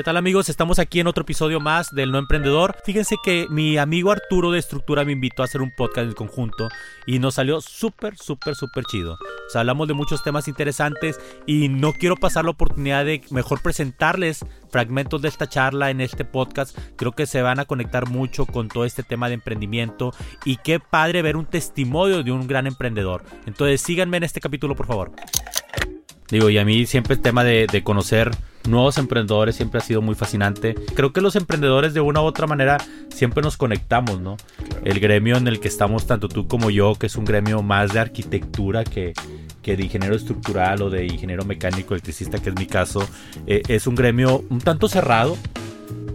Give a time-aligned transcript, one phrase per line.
[0.00, 0.48] ¿Qué tal amigos?
[0.48, 2.74] Estamos aquí en otro episodio más del No Emprendedor.
[2.86, 6.70] Fíjense que mi amigo Arturo de Estructura me invitó a hacer un podcast en conjunto
[7.04, 9.18] y nos salió súper, súper, súper chido.
[9.54, 15.20] Hablamos de muchos temas interesantes y no quiero pasar la oportunidad de mejor presentarles fragmentos
[15.20, 16.78] de esta charla en este podcast.
[16.96, 20.14] Creo que se van a conectar mucho con todo este tema de emprendimiento
[20.46, 23.22] y qué padre ver un testimonio de un gran emprendedor.
[23.44, 25.12] Entonces síganme en este capítulo por favor.
[26.30, 28.30] Digo, y a mí siempre el tema de, conocer
[28.70, 30.74] nuevos emprendedores siempre ha sido muy fascinante.
[30.94, 32.78] Creo que los emprendedores de una u otra manera
[33.14, 34.36] siempre nos conectamos, ¿no?
[34.84, 37.92] El gremio en el que estamos tanto tú como yo, que es un gremio más
[37.92, 39.12] de arquitectura que,
[39.62, 43.06] que de ingeniero estructural o de ingeniero mecánico electricista, que es mi caso,
[43.46, 45.36] eh, es un gremio un tanto cerrado,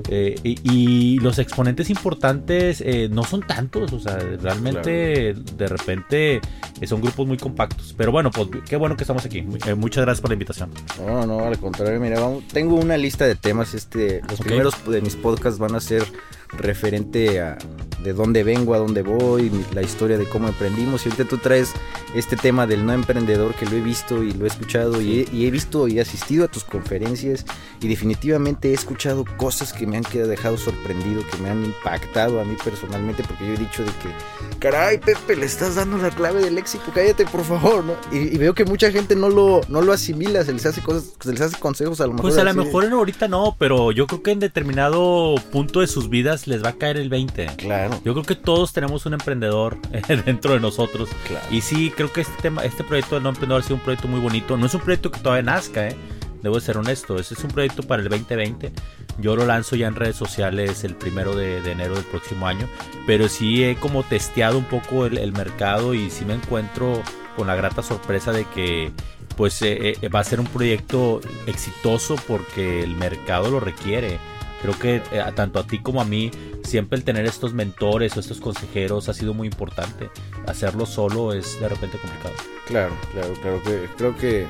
[0.09, 6.41] eh, y, los exponentes importantes eh, no son tantos, o sea, realmente de repente
[6.81, 7.93] eh, son grupos muy compactos.
[7.97, 9.41] Pero bueno, pues qué bueno que estamos aquí.
[9.41, 10.69] muchas gracias por la invitación.
[10.99, 12.19] No, no, al contrario, mira,
[12.51, 13.73] tengo una lista de temas.
[13.73, 16.03] Este, los primeros de mis podcasts van a ser
[16.51, 17.57] referente a
[18.05, 21.05] de dónde vengo, a dónde voy, la historia de cómo emprendimos.
[21.05, 21.73] Y ahorita tú traes
[22.13, 25.51] este tema del no emprendedor que lo he visto y lo he escuchado y, he,
[25.51, 27.45] visto y he asistido a tus conferencias
[27.81, 32.39] y definitivamente he escuchado cosas que me han quedado dejado sorprendido, que me han impactado
[32.39, 36.09] a mí personalmente porque yo he dicho de que, caray Pepe, le estás dando la
[36.09, 37.95] clave del éxito, cállate por favor, ¿no?
[38.11, 41.31] Y, veo que mucha gente no lo, no lo asimila, se les hace cosas, se
[41.31, 42.29] les hace consejos a lo mejor.
[42.29, 46.09] Pues a lo mejor ahorita no, pero yo creo que en determinado punto de sus
[46.09, 47.47] vidas les va a caer el 20.
[47.57, 48.01] Claro.
[48.03, 49.77] Yo creo que todos tenemos un emprendedor
[50.25, 51.09] dentro de nosotros.
[51.51, 54.07] Y sí, creo que este tema, este proyecto del no emprendedor ha sido un proyecto
[54.07, 54.57] muy bonito.
[54.57, 55.95] No es un proyecto que todavía nazca, ¿eh?
[56.41, 57.17] Debo ser honesto.
[57.17, 58.71] Este es un proyecto para el 2020.
[59.19, 62.67] Yo lo lanzo ya en redes sociales el primero de, enero del próximo año.
[63.07, 67.01] Pero sí he como testeado un poco el, mercado y sí me encuentro
[67.35, 68.91] con la grata sorpresa de que
[69.35, 74.19] pues eh, eh, va a ser un proyecto exitoso porque el mercado lo requiere.
[74.65, 76.31] Creo que eh, tanto a ti como a mí,
[76.63, 80.09] siempre el tener estos mentores o estos consejeros ha sido muy importante.
[80.47, 82.33] Hacerlo solo es de repente complicado.
[82.65, 84.47] Claro, claro, claro que creo que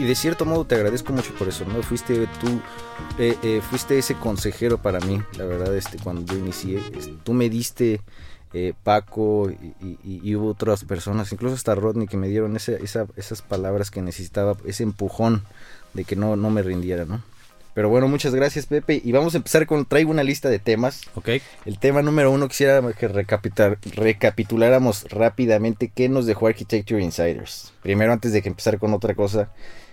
[0.00, 1.80] y de cierto modo te agradezco mucho por eso, ¿no?
[1.84, 2.60] Fuiste tú,
[3.18, 6.80] eh, eh, fuiste ese consejero para mí, la verdad, este, cuando yo inicié,
[7.22, 8.00] tú me diste
[8.82, 14.56] Paco y, hubo otras personas, incluso hasta Rodney, que me dieron esas palabras que necesitaba,
[14.66, 15.44] ese empujón
[15.94, 17.22] de que no, no me rindiera, ¿no?
[17.74, 19.00] Pero bueno, muchas gracias Pepe.
[19.02, 21.02] Y vamos a empezar con, traigo una lista de temas.
[21.14, 21.30] Ok.
[21.64, 27.72] El tema número uno, quisiera que recapituláramos rápidamente qué nos dejó Architecture Insiders.
[27.82, 29.48] Primero, antes de que empezar con otra cosa,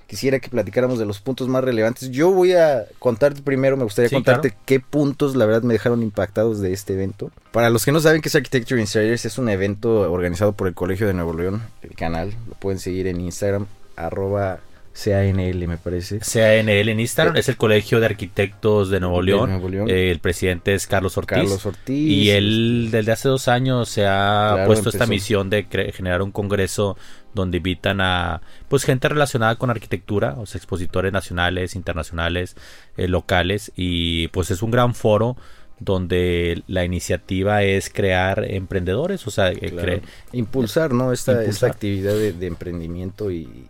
[0.09, 2.09] quisiera que platicáramos de los puntos más relevantes.
[2.09, 6.59] Yo voy a contarte primero, me gustaría contarte qué puntos la verdad me dejaron impactados
[6.59, 7.31] de este evento.
[7.51, 10.73] Para los que no saben qué es Architecture Insiders, es un evento organizado por el
[10.73, 12.34] Colegio de Nuevo León, el canal.
[12.47, 14.59] Lo pueden seguir en Instagram, arroba
[15.03, 16.19] CANL, me parece.
[16.19, 19.87] CANL en Instagram es el Colegio de Arquitectos de Nuevo León.
[19.87, 21.37] Eh, el presidente es Carlos Ortiz.
[21.37, 21.95] Carlos Ortiz.
[21.95, 26.97] Y él desde hace dos años se ha puesto esta misión de generar un congreso
[27.33, 32.55] donde invitan a pues gente relacionada con arquitectura, o sea, expositores nacionales, internacionales,
[32.97, 35.37] eh, locales y pues es un gran foro
[35.79, 40.01] donde la iniciativa es crear emprendedores, o sea, eh,
[40.34, 41.13] impulsar, ¿no?
[41.13, 43.67] Esta, actividad de, emprendimiento y,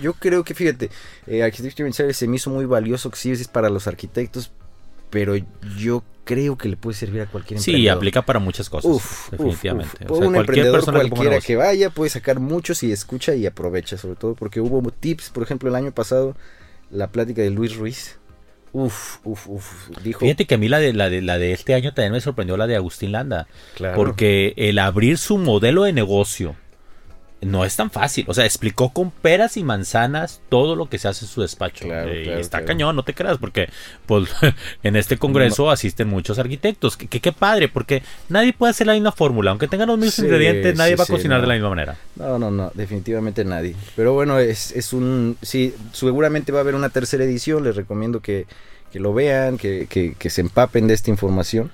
[0.00, 0.90] yo creo que, fíjate,
[1.26, 4.52] eh, Architecture se me hizo muy valioso, que sí es para los arquitectos,
[5.10, 5.34] pero
[5.76, 7.80] yo creo que le puede servir a cualquier emprendedor.
[7.80, 9.90] Sí, aplica para muchas cosas, definitivamente.
[10.02, 14.14] un cualquier emprendedor persona cualquiera que, vaya puede sacar muchos y escucha y aprovecha, sobre
[14.14, 16.36] todo porque hubo tips, por ejemplo, el año pasado,
[16.90, 18.19] la plática de Luis Ruiz,
[18.72, 19.88] Uf, uf, uf.
[20.02, 20.20] Dijo.
[20.20, 22.56] Fíjate que a mí la de, la de, la de este año también me sorprendió
[22.56, 23.46] la de Agustín Landa.
[23.74, 23.96] Claro.
[23.96, 26.54] Porque el abrir su modelo de negocio
[27.42, 28.24] no es tan fácil.
[28.28, 31.86] O sea, explicó con peras y manzanas todo lo que se hace en su despacho.
[31.88, 33.68] Eh, y está cañón, no te creas, porque
[34.06, 34.28] pues,
[34.82, 36.96] en este congreso asisten muchos arquitectos.
[36.96, 39.50] Que qué padre, porque nadie puede hacer la misma fórmula.
[39.50, 41.96] Aunque tengan los mismos ingredientes, nadie va a cocinar de la misma manera.
[42.16, 43.74] No, no, no, definitivamente nadie.
[43.96, 45.36] Pero bueno, es, es un.
[45.42, 47.64] Sí, seguramente va a haber una tercera edición.
[47.64, 48.46] Les recomiendo que,
[48.92, 51.70] que lo vean, que, que, que se empapen de esta información.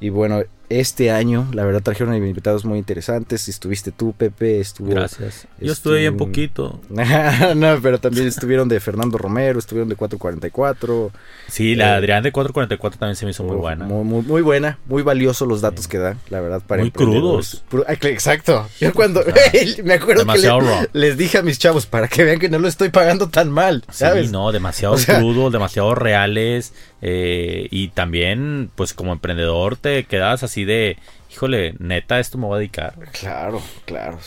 [0.00, 3.48] Y bueno, este año, la verdad, trajeron invitados muy interesantes.
[3.48, 4.90] Estuviste tú, Pepe, estuvo...
[4.90, 5.46] Gracias.
[5.60, 6.80] Yo estuve bien poquito.
[6.88, 11.12] no, pero también estuvieron de Fernando Romero, estuvieron de 444.
[11.48, 13.84] Sí, la eh, Adrián de 444 también se me hizo muy buena.
[13.84, 17.62] Muy, muy, buena, muy valioso los datos que da, la verdad, para Muy crudos.
[18.02, 18.68] Exacto.
[18.80, 19.22] Yo cuando...
[19.84, 22.88] me acuerdo que les dije a mis chavos, para que vean que no lo estoy
[22.88, 24.26] pagando tan mal, ¿sabes?
[24.26, 26.72] Sí, no, demasiado crudo, demasiado reales.
[27.02, 30.96] Eh, y también, pues como emprendedor te quedas así de,
[31.30, 32.94] híjole, neta, esto me va a dedicar.
[33.12, 34.18] Claro, claro.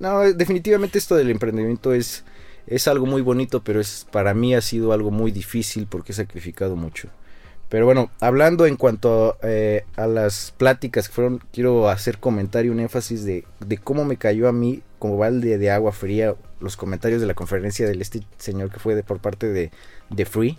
[0.00, 2.24] no, definitivamente esto del emprendimiento es,
[2.66, 6.14] es algo muy bonito, pero es para mí ha sido algo muy difícil porque he
[6.14, 7.08] sacrificado mucho.
[7.68, 12.80] Pero bueno, hablando en cuanto eh, a las pláticas que fueron, quiero hacer comentario, un
[12.80, 17.20] énfasis de, de cómo me cayó a mí como balde de agua fría los comentarios
[17.20, 19.70] de la conferencia de este señor que fue de, por parte de,
[20.10, 20.58] de Free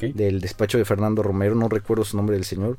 [0.00, 2.78] del despacho de Fernando Romero, no recuerdo su nombre del señor,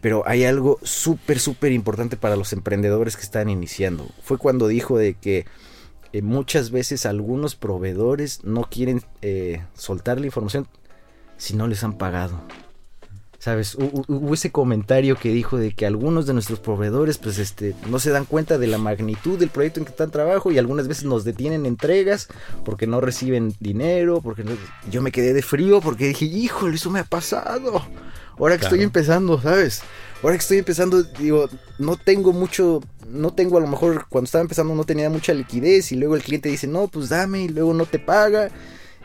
[0.00, 4.08] pero hay algo súper, súper importante para los emprendedores que están iniciando.
[4.22, 5.46] Fue cuando dijo de que
[6.12, 10.66] eh, muchas veces algunos proveedores no quieren eh, soltar la información
[11.36, 12.40] si no les han pagado.
[13.38, 13.74] ¿Sabes?
[13.74, 18.10] Hubo ese comentario que dijo de que algunos de nuestros proveedores pues este no se
[18.10, 21.24] dan cuenta de la magnitud del proyecto en que están trabajo y algunas veces nos
[21.24, 22.28] detienen entregas
[22.66, 24.44] porque no reciben dinero, porque
[24.90, 27.82] yo me quedé de frío porque dije, "Híjole, eso me ha pasado."
[28.40, 29.82] Ahora que estoy empezando, ¿sabes?
[30.22, 31.48] Ahora que estoy empezando, digo,
[31.78, 35.92] no tengo mucho, no tengo a lo mejor cuando estaba empezando no tenía mucha liquidez
[35.92, 38.50] y luego el cliente dice, "No, pues dame" y luego no te paga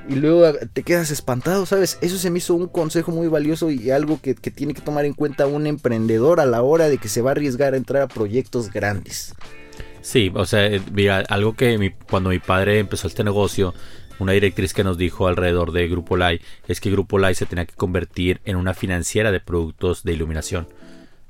[0.08, 1.98] y luego te quedas espantado, ¿sabes?
[2.02, 5.14] Eso se me hizo un consejo muy valioso y algo que, tiene que tomar en
[5.14, 8.08] cuenta un emprendedor a la hora de que se va a arriesgar a entrar a
[8.08, 9.34] proyectos grandes.
[10.02, 13.74] Sí, o sea, eh, mira, algo que cuando mi padre empezó este negocio,
[14.20, 17.66] una directriz que nos dijo alrededor de Grupo Lai es que Grupo Lai se tenía
[17.66, 20.68] que convertir en una financiera de productos de iluminación.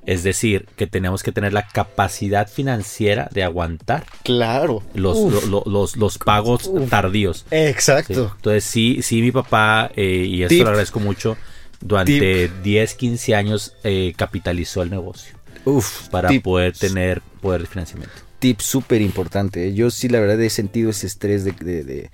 [0.06, 4.06] Es decir, que tenemos que tener la capacidad financiera de aguantar.
[4.24, 4.84] Claro.
[4.94, 5.18] Los,
[5.66, 7.46] los, los, pagos tardíos.
[7.50, 8.34] Exacto.
[8.36, 11.38] Entonces, sí, sí, mi papá, eh, y esto lo agradezco mucho,
[11.82, 15.36] durante 10, 15 años eh, capitalizó el negocio.
[15.66, 18.16] Uf, para poder tener poder de financiamiento.
[18.38, 19.74] Tip súper importante.
[19.74, 22.12] Yo sí, la verdad, he sentido ese estrés de de, de,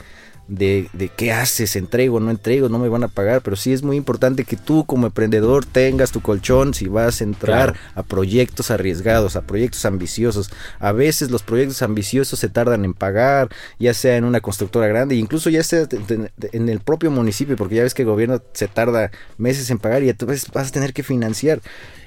[0.58, 4.44] qué haces, entrego, no entrego, no me van a pagar, pero sí es muy importante
[4.44, 9.42] que tú como emprendedor tengas tu colchón si vas a entrar a proyectos arriesgados, a
[9.42, 10.52] proyectos ambiciosos.
[10.80, 13.50] A veces los proyectos ambiciosos se tardan en pagar,
[13.80, 15.88] ya sea en una constructora grande, incluso ya sea
[16.52, 20.04] en el propio municipio, porque ya ves que el gobierno se tarda meses en pagar
[20.04, 21.62] y entonces vas a tener que financiar.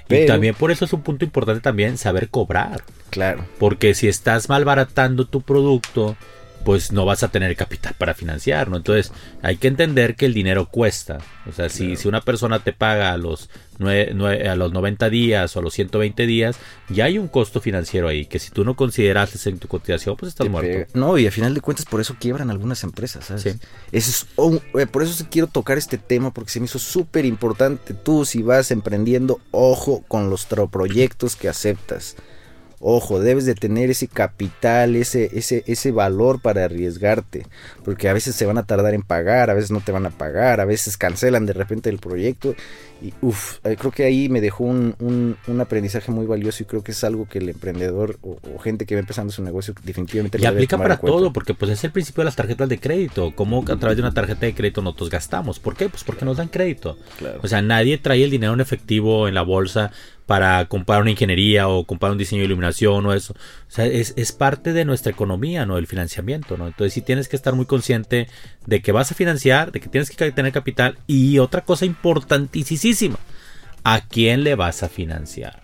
[0.09, 2.85] Y también por eso es un punto importante también saber cobrar.
[3.11, 3.47] Claro.
[3.59, 6.17] Porque si estás malbaratando tu producto,
[6.65, 8.77] pues no vas a tener capital para financiar, ¿no?
[8.77, 9.13] Entonces
[9.43, 11.19] hay que entender que el dinero cuesta.
[11.47, 13.51] O sea, si, si una persona te paga a los,
[13.81, 16.57] a los 90 días o a los 120 días,
[16.89, 20.31] ya hay un costo financiero ahí, que si tú no consideraste en tu cotización, pues
[20.31, 20.91] estás muerto.
[20.99, 23.45] No, y al final de cuentas por eso quiebran algunas empresas, ¿sabes?
[23.47, 23.59] Eso
[23.93, 24.27] es,
[24.75, 27.95] eh, por eso quiero tocar este tema, porque se me hizo súper importante.
[27.95, 32.17] Tú si vas emprendiendo, ojo con los proyectos que aceptas.
[32.87, 37.47] Ojo, debes de tener ese capital, ese, ese, ese valor para arriesgarte,
[37.83, 40.11] porque a veces se van a tardar en pagar, a veces no te van a
[40.11, 42.55] pagar, a veces cancelan de repente el proyecto.
[43.03, 46.83] Y uff, eh, creo que ahí me dejó un, un, aprendizaje muy valioso y creo
[46.83, 50.39] que es algo que el emprendedor o, gente que va empezando su negocio definitivamente...
[50.41, 53.65] Y aplica para todo, porque pues es el principio de las tarjetas de crédito, cómo
[53.69, 55.59] a través de una tarjeta de crédito nosotros gastamos.
[55.59, 55.89] ¿Por qué?
[55.89, 56.97] Pues porque nos dan crédito.
[57.43, 59.91] O sea, nadie trae el dinero en efectivo en la bolsa
[60.27, 63.35] para comprar una ingeniería o comprar un diseño de iluminación o eso.
[63.35, 65.77] O sea, es, es, parte de nuestra economía, ¿no?
[65.77, 66.67] El financiamiento, ¿no?
[66.67, 68.29] Entonces sí tienes que estar muy consciente
[68.67, 72.81] de que vas a financiar, de que tienes que tener capital y otra cosa importantísima,
[73.85, 75.63] ¿a quién le vas a financiar?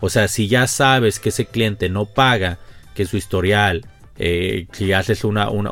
[0.00, 2.58] O sea, si ya sabes que ese cliente no paga,
[2.94, 3.86] que su historial
[4.18, 5.70] eh, si haces una, una,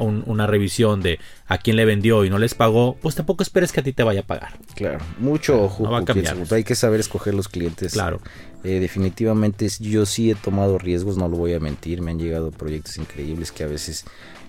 [0.00, 3.80] una, revisión de a quién le vendió y no les pagó, pues tampoco esperes que
[3.80, 4.58] a ti te vaya a pagar.
[4.74, 5.82] Claro, mucho ojo.
[5.82, 6.36] No va a cambiar.
[6.50, 7.92] Hay que saber escoger los clientes.
[7.92, 8.20] Claro.
[8.64, 12.00] Eh, definitivamente yo sí he tomado riesgos, no lo voy a mentir.
[12.00, 14.06] Me han llegado proyectos increíbles que a veces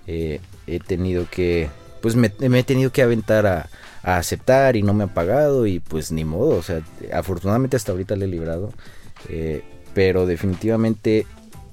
[0.08, 1.70] eh, he tenido que,
[2.02, 3.70] pues me, he tenido que aventar a,
[4.04, 6.58] a aceptar y no me han pagado y pues ni modo.
[6.58, 6.82] O sea,
[7.14, 8.72] afortunadamente hasta ahorita le he librado.
[9.94, 11.26] pero definitivamente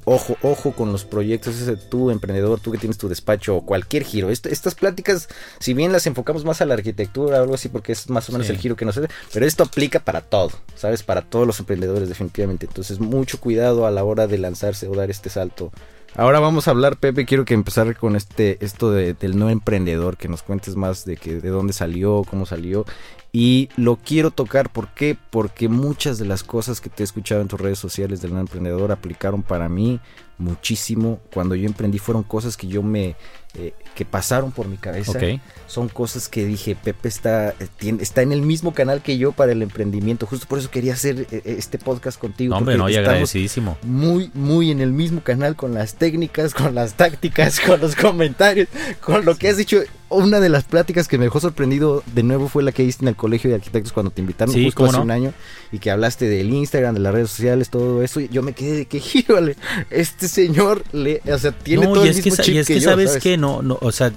[0.07, 4.05] ojo, ojo con los proyectos, ese tú emprendedor, tú que tienes tu despacho o cualquier
[4.05, 4.31] giro.
[4.31, 5.29] estas pláticas,
[5.59, 8.33] si bien las enfocamos más a la arquitectura o algo así, porque es más o
[8.33, 11.03] menos el giro que nos hace, pero esto aplica para todo, ¿sabes?
[11.03, 12.67] Para todos los emprendedores definitivamente.
[12.67, 15.73] Entonces, mucho cuidado a la hora de lanzarse o dar este salto
[16.19, 20.17] Ahora vamos a hablar, Pepe, quiero que empezar con este esto de, del no emprendedor,
[20.17, 22.87] que nos cuentes más de que de dónde salió, cómo salió
[23.33, 25.15] y lo quiero tocar, ¿por qué?
[25.29, 28.41] Porque muchas de las cosas que te he escuchado en tus redes sociales del no
[28.41, 30.01] emprendedor aplicaron para mí
[30.39, 31.21] muchísimo.
[31.33, 33.17] Cuando yo emprendí fueron cosas que yo me
[33.59, 35.19] eh, que pasaron por mi cabeza.
[35.67, 39.53] Son cosas que dije, Pepe está, eh, está en el mismo canal que yo para
[39.53, 40.27] el emprendimiento.
[40.27, 42.55] Justo por eso quería hacer eh, este podcast contigo.
[42.55, 43.79] hombre, no, y agradecidísimo.
[43.83, 48.69] Muy, muy en el mismo canal con las técnicas, con las tácticas, con los comentarios,
[49.01, 49.79] con lo que has dicho.
[50.09, 53.09] Una de las pláticas que me dejó sorprendido de nuevo fue la que hiciste en
[53.09, 55.33] el Colegio de Arquitectos cuando te invitaron justo hace un año
[55.73, 58.21] y que hablaste del Instagram, de las redes sociales, todo eso.
[58.21, 59.57] Y yo me quedé de que, híjole,
[59.91, 63.37] este señor le, o sea, tiene todo el mismo chip y es que, sabes que
[63.37, 64.13] no, no, o sea,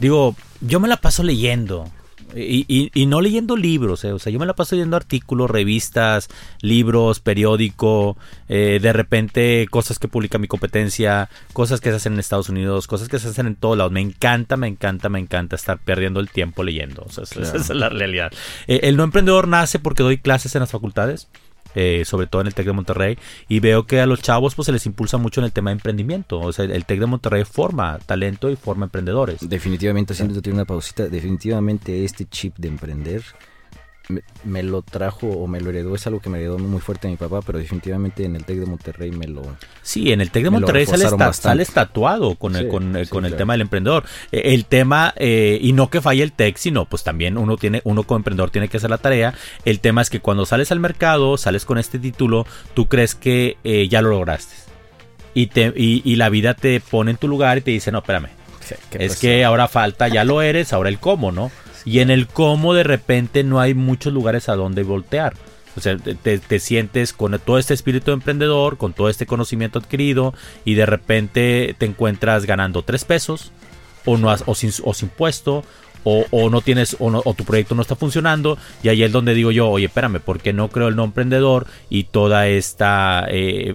[0.00, 1.90] digo, yo me la paso leyendo.
[2.34, 6.28] Y, no leyendo libros, eh, o sea, yo me la paso leyendo artículos, revistas,
[6.60, 8.16] libros, periódico,
[8.48, 12.86] eh, de repente cosas que publica mi competencia, cosas que se hacen en Estados Unidos,
[12.88, 13.92] cosas que se hacen en todos lados.
[13.92, 17.04] Me encanta, me encanta, me encanta estar perdiendo el tiempo leyendo.
[17.06, 18.32] O sea, esa es la realidad.
[18.66, 21.28] Eh, el no emprendedor nace porque doy clases en las facultades.
[21.78, 23.18] Eh, sobre todo en el TEC de Monterrey,
[23.48, 25.74] y veo que a los chavos pues se les impulsa mucho en el tema de
[25.74, 26.40] emprendimiento.
[26.40, 29.46] O sea, el TEC de Monterrey forma talento y forma emprendedores.
[29.46, 33.22] Definitivamente, haciendo una pausita, definitivamente este chip de emprender
[34.44, 37.16] me, lo trajo o me lo heredó, es algo que me heredó muy fuerte mi
[37.16, 39.42] papá, pero definitivamente en el TEC de Monterrey me lo...
[39.82, 43.54] Sí, en el TEC de Monterrey sale, sale, estatuado con, el, con, con el tema
[43.54, 44.04] del emprendedor.
[44.30, 47.80] Eh, el tema, eh, y no que falle el TEC, sino pues también uno tiene,
[47.84, 49.34] uno como emprendedor tiene que hacer la tarea.
[49.64, 53.56] El tema es que cuando sales al mercado, sales con este título, tú crees que
[53.64, 54.54] eh, ya lo lograste.
[55.34, 58.28] Y, te, y, la vida te pone en tu lugar y te dice, no, espérame.
[58.92, 61.50] es que ahora falta, ya lo eres, ahora el cómo, ¿no?
[61.86, 65.32] Y en el cómo de repente no hay muchos lugares a donde voltear.
[65.76, 70.74] O sea, te, sientes con todo este espíritu emprendedor, con todo este conocimiento adquirido y
[70.74, 73.52] de repente te encuentras ganando tres pesos
[74.06, 75.64] o, no o, sin, o puesto
[76.02, 79.68] o, no tienes o, tu proyecto no está funcionando y ahí es donde digo yo,
[79.68, 83.74] oye, espérame, ¿por qué no creo el no emprendedor y toda esta eh,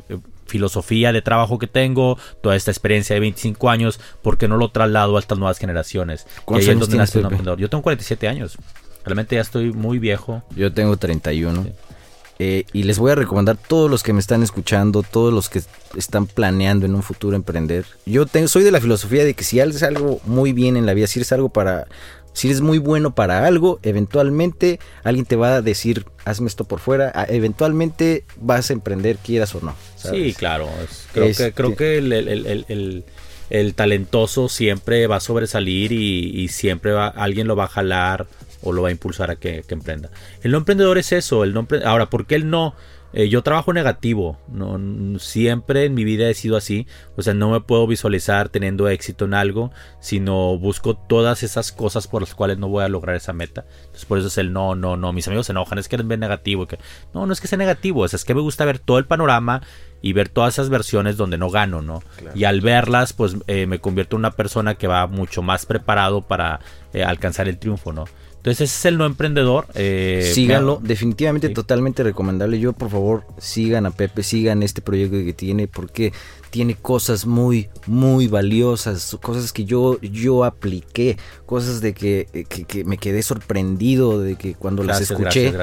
[0.51, 5.17] filosofía de trabajo que tengo, toda esta experiencia de 25 años, porque no lo traslado
[5.17, 6.27] a estas nuevas generaciones?
[6.45, 7.13] ¿Cuántos años tienes,
[7.57, 8.57] Yo tengo 47 años.
[9.03, 10.43] Realmente ya estoy muy viejo.
[10.55, 11.65] Yo tengo 31.
[12.43, 15.61] Eh, y les voy a recomendar todos los que me están escuchando, todos los que
[15.95, 17.85] están planeando en un futuro emprender.
[18.05, 20.95] Yo tengo, soy de la filosofía de que si haces algo muy bien en la
[20.95, 21.85] vida, si eres algo para
[22.33, 26.79] si eres muy bueno para algo, eventualmente alguien te va a decir, hazme esto por
[26.79, 29.75] fuera, eventualmente vas a emprender, quieras o no.
[29.95, 30.69] Sí, claro.
[31.13, 31.97] creo, que, creo que
[33.49, 38.27] el, talentoso siempre va a sobresalir y, siempre va, alguien lo va a jalar
[38.63, 40.09] o lo va a impulsar a que, que emprenda.
[40.41, 41.43] El no emprendedor es eso.
[41.43, 42.75] El no Ahora, ¿por qué el no?
[43.13, 44.79] Eh, yo trabajo negativo, no,
[45.19, 46.87] siempre en mi vida he sido así,
[47.17, 52.07] o sea, no me puedo visualizar teniendo éxito en algo, sino busco todas esas cosas
[52.07, 53.65] por las cuales no voy a lograr esa meta.
[53.81, 56.07] Entonces por eso es el no, no, no, mis amigos se enojan, es que eres
[56.07, 56.79] bien negativo, que
[57.13, 59.61] no, no es que sea negativo, es, que me gusta ver todo el panorama
[60.01, 62.01] y ver todas esas versiones donde no gano, ¿no?
[62.33, 66.21] Y al verlas, pues eh, me convierto en una persona que va mucho más preparado
[66.21, 66.59] para
[66.93, 68.05] eh, alcanzar el triunfo, ¿no?
[68.41, 69.67] Entonces ese es el no emprendedor.
[69.75, 72.59] Eh, Síganlo, definitivamente totalmente recomendable.
[72.59, 76.11] Yo por favor sigan a Pepe, sigan este proyecto que tiene porque
[76.49, 82.97] tiene cosas muy, muy valiosas, cosas que yo, yo apliqué, cosas de que, que, me
[82.97, 85.53] quedé sorprendido de que cuando las escuché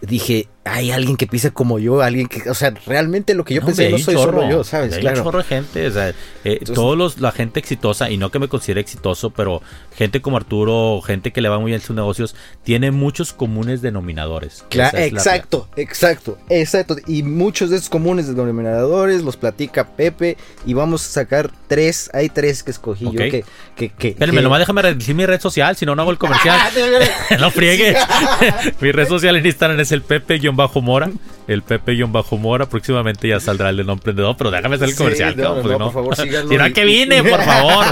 [0.00, 3.62] dije, hay alguien que pisa como yo, alguien que, o sea, realmente lo que yo
[3.64, 4.94] pensé no soy solo yo, ¿sabes?
[4.94, 5.18] Hay claro.
[5.18, 6.12] un chorro de gente, o sea,
[6.44, 9.62] eh, todos los, la gente exitosa, y no que me considere exitoso, pero
[9.96, 14.64] gente como Arturo, gente que le va muy bien sus negocios, tiene muchos comunes denominadores.
[14.68, 16.96] Claro, exacto, exacto, exacto.
[17.06, 22.28] Y muchos de esos comunes denominadores los platica Pepe y vamos a sacar tres, hay
[22.28, 23.44] tres que escogí yo que...
[23.76, 26.58] que, que Espérame, nomás déjame decir mi red social, si no, no hago el comercial.
[27.40, 27.96] no friegue.
[28.80, 30.02] mi red social en Instagram es el
[30.66, 31.10] Pepe-Mora.
[31.46, 32.66] El Pepe-Mora.
[32.66, 35.36] Próximamente ya saldrá el de no emprendedor, pero déjame hacer el comercial.
[35.36, 36.50] No, por favor, síganlo.
[36.50, 37.86] Mira que vine, por favor.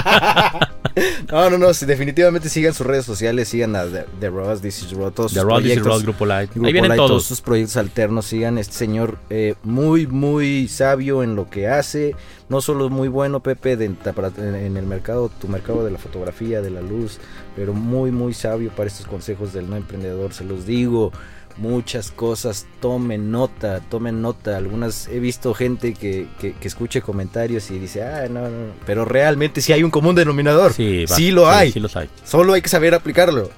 [1.31, 4.91] no, no, no, definitivamente sigan sus redes sociales, sigan a The, The Ross, This is
[4.91, 6.03] Raw, todos The sus proyectos.
[6.03, 6.51] Grupo Light.
[6.63, 7.23] Ahí vienen todos.
[7.23, 12.15] sus proyectos alternos, sigan este señor eh, muy, muy sabio en lo que hace,
[12.49, 16.81] no solo muy bueno, Pepe, en el mercado, tu mercado de la fotografía, de la
[16.81, 17.19] luz,
[17.55, 21.11] pero muy, muy sabio para estos consejos del no emprendedor, se los digo
[21.57, 24.57] muchas cosas, tomen nota, tomen nota.
[24.57, 29.61] Algunas he visto gente que, que, escuche comentarios y dice, ah, no, no, pero realmente
[29.61, 30.73] sí hay un común denominador.
[30.73, 31.71] Sí, sí lo hay.
[31.71, 32.09] Sí los hay.
[32.23, 33.49] Solo hay que saber aplicarlo.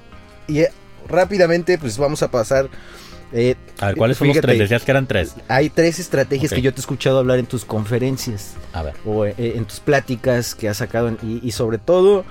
[0.48, 0.68] Y eh,
[1.08, 2.68] rápidamente, pues vamos a pasar
[3.32, 4.58] Eh, A ver, ¿cuáles son los fíjate, tres?
[4.58, 5.34] Decías que eran tres.
[5.46, 8.94] Hay tres estrategias que yo te he escuchado hablar en tus conferencias A ver.
[9.06, 12.24] o eh, en tus pláticas que has sacado en- y, y sobre todo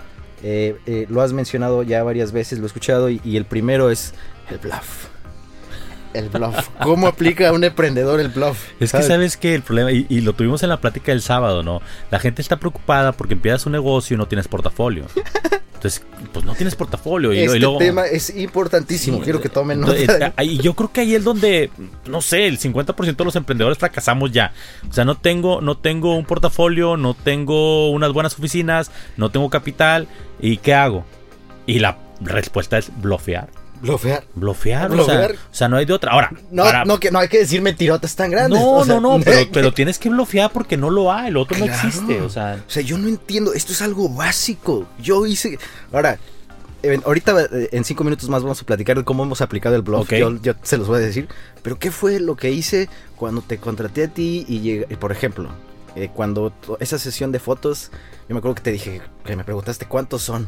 [0.44, 3.90] eh, eh, lo has mencionado ya varias veces, lo he escuchado y, y el primero
[3.92, 4.14] es
[4.50, 5.06] el bluff.
[6.14, 6.70] El bluff.
[6.84, 8.58] ¿Cómo aplica a un emprendedor el bluff?
[8.80, 11.62] Es que sabes que el problema, y, y lo tuvimos en la plática del sábado,
[11.64, 11.82] ¿no?
[12.10, 15.06] La gente está preocupada porque empiezas un negocio y no tienes portafolio.
[15.80, 17.32] Entonces, pues no tienes portafolio.
[17.32, 20.34] Y, Este y luego, tema es importantísimo, Sí, quiero que tomen nota.
[20.44, 21.70] Y yo creo que ahí es donde,
[22.06, 24.52] no sé, el 50% de los emprendedores fracasamos ya.
[24.90, 29.50] O sea, no tengo, no tengo un portafolio, no tengo unas buenas oficinas, no tengo
[29.50, 30.10] capital.
[30.42, 31.06] ¿Y qué hago?
[31.66, 33.48] Y la respuesta es bloquear.
[33.82, 34.24] Blofear.
[34.36, 35.32] Bloquear, o, Bloquear.
[35.32, 36.12] sea, o sea, no hay de otra.
[36.12, 38.60] Ahora, No, para- no, que, no hay que decir mentirotas tan grandes.
[38.60, 41.38] no, o sea, no, no, pero, pero tienes que bloquear porque no lo hay, el
[41.38, 42.22] otro no existe.
[42.22, 44.88] O sea, O sea, yo no entiendo, esto es algo básico.
[45.02, 45.58] Yo hice...
[45.92, 46.20] Ahora,
[46.84, 49.82] eh, ahorita eh, en cinco minutos más vamos a platicar de cómo hemos aplicado el
[49.82, 50.08] blog.
[50.10, 51.28] Yo, yo se los voy a decir.
[51.62, 55.12] Pero ¿qué fue lo que hice cuando te contraté a ti y llega- y, por
[55.12, 55.50] ejemplo,
[55.96, 57.92] eh, cuando esa sesión de fotos,
[58.30, 60.48] yo me acuerdo que te dije, que me preguntaste cuántos son.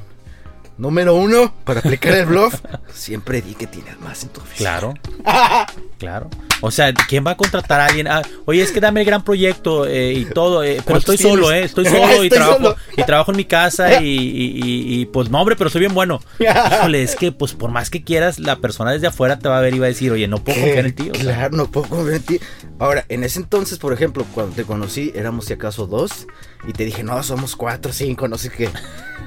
[0.78, 2.56] Número uno, para aplicar el bluff,
[2.94, 4.70] siempre di que tienes más en tu oficina.
[4.70, 4.94] claro.
[5.98, 6.30] Claro.
[6.62, 8.08] O sea, ¿quién va a contratar a alguien?
[8.08, 11.30] Ah, oye, es que dame el gran proyecto eh, y todo, eh, pero ¿Cuántos estoy
[11.32, 11.52] solo?
[11.52, 11.64] ¿eh?
[11.64, 12.76] Estoy solo y trabajo, solo.
[12.96, 15.94] y trabajo en mi casa y, y- y- y, pues no, hombre, pero soy bien
[15.94, 16.22] bueno.
[16.40, 19.62] Híjole, es que pues por más que quieras, la persona desde afuera te va a
[19.62, 21.12] ver y va a decir, oye, no puedo confiar en el tío.
[21.14, 22.40] Claro, no puedo confiar en ti.
[22.80, 26.28] Ahora, en ese entonces, por ejemplo, cuando te conocí, éramos si acaso dos.
[26.68, 28.70] Y te dije, no, somos cuatro, cinco, no sé qué.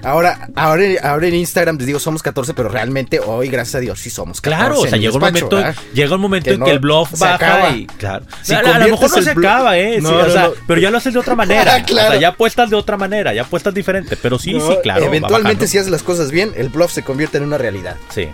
[0.02, 3.98] Ahora, ahora, ahora en Instagram te digo, somos 14, pero realmente hoy, gracias a Dios,
[4.00, 4.60] sí somos 14.
[4.64, 7.23] Claro, o sea, un despacho, momento, llega un momento en no que el bluff se
[7.32, 8.24] baja y claro.
[8.42, 10.52] Si a, a lo mejor no se acaba, eh, sí, No, o no, sea, no.
[10.66, 11.82] pero ya lo haces de otra manera.
[11.84, 12.08] Claro.
[12.08, 15.04] O sea, ya apuestas de otra manera, ya apuestas diferente, pero sí, No, sí, claro.
[15.04, 17.96] Eventualmente, si haces las cosas bien, el bluff se convierte en una realidad.
[18.10, 18.28] Sí.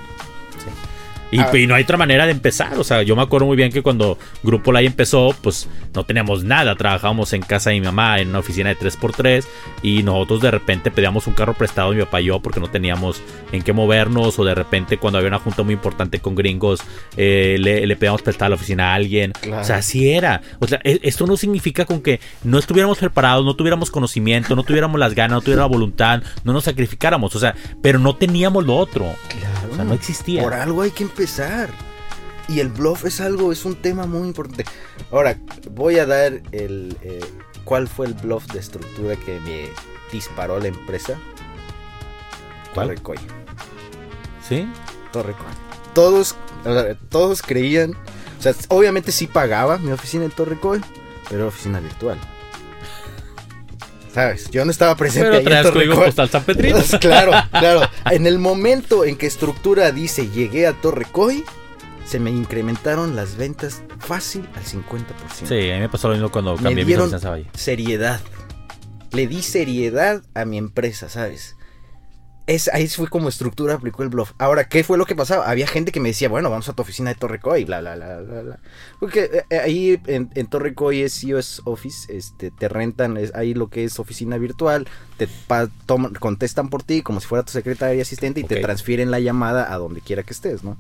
[1.33, 1.51] Y, Ah.
[1.57, 2.79] y no hay otra manera de empezar.
[2.79, 6.43] O sea, yo me acuerdo muy bien que cuando Grupo Lai empezó, pues no teníamos
[6.45, 6.75] nada.
[6.75, 9.45] Trabajábamos en casa de mi mamá en una oficina de 3x3
[9.83, 13.23] y nosotros de repente pedíamos un carro prestado, mi papá y yo, porque no teníamos
[13.53, 14.39] en qué movernos.
[14.39, 16.81] O de repente, cuando había una junta muy importante con gringos,
[17.17, 19.33] eh, le, le pedíamos prestar la oficina a alguien.
[19.41, 19.63] Claro.
[19.63, 20.43] O sea, así era.
[20.59, 24.63] O sea, e- esto no significa con que no estuviéramos preparados, no tuviéramos conocimiento, no
[24.65, 27.35] tuviéramos las ganas, no tuviéramos voluntad, no nos sacrificáramos.
[27.37, 29.07] O sea, pero no teníamos lo otro.
[29.29, 29.73] Claro.
[29.73, 30.43] O sea, no existía.
[30.43, 31.20] Por algo hay que empezar.
[32.49, 34.65] Y el bluff es algo, es un tema muy importante.
[35.11, 35.39] Ahora,
[35.71, 36.97] voy a dar el.
[37.03, 37.21] eh,
[37.65, 39.69] ¿Cuál fue el bluff de estructura que me
[40.11, 41.19] disparó la empresa?
[42.75, 42.89] ¿Cuál?
[42.89, 43.19] Torrecoy.
[44.49, 44.69] ¿Sí?
[45.13, 45.47] Torrecoy.
[45.95, 47.95] Todos, o sea, todos creían.
[48.39, 50.81] O sea, obviamente sí pagaba mi oficina en Torrecoy,
[51.29, 52.19] pero era oficina virtual.
[54.15, 54.51] ¿Sabes?
[54.51, 56.79] Yo no estaba presente Pero traes código postal San Petrino.
[57.01, 57.83] claro, claro.
[58.11, 61.45] En el momento en que estructura dice llegué a Torrecoy,
[62.05, 65.05] se me incrementaron las ventas fácil al 50%.
[65.45, 67.47] Sí, a mí me pasó lo mismo cuando Me cambié mi dieron- Valle.
[67.55, 68.21] Seriedad.
[69.13, 71.57] Le di seriedad a mi empresa, ¿sabes?
[72.51, 74.33] Es, ahí fue como estructura aplicó el bluff.
[74.39, 75.49] Ahora, ¿qué fue lo que pasaba?
[75.49, 78.21] Había gente que me decía, bueno, vamos a tu oficina de Torrecoy, bla, bla, bla,
[78.21, 78.59] bla, bla.
[78.99, 83.55] Porque eh, eh, ahí en, en Torrecoy es COS Office, este, te rentan, es, ahí
[83.55, 87.53] lo que es oficina virtual, te pa- toman- contestan por ti como si fuera tu
[87.53, 90.77] secretaria y asistente y te transfieren la llamada a donde quiera que estés, ¿no?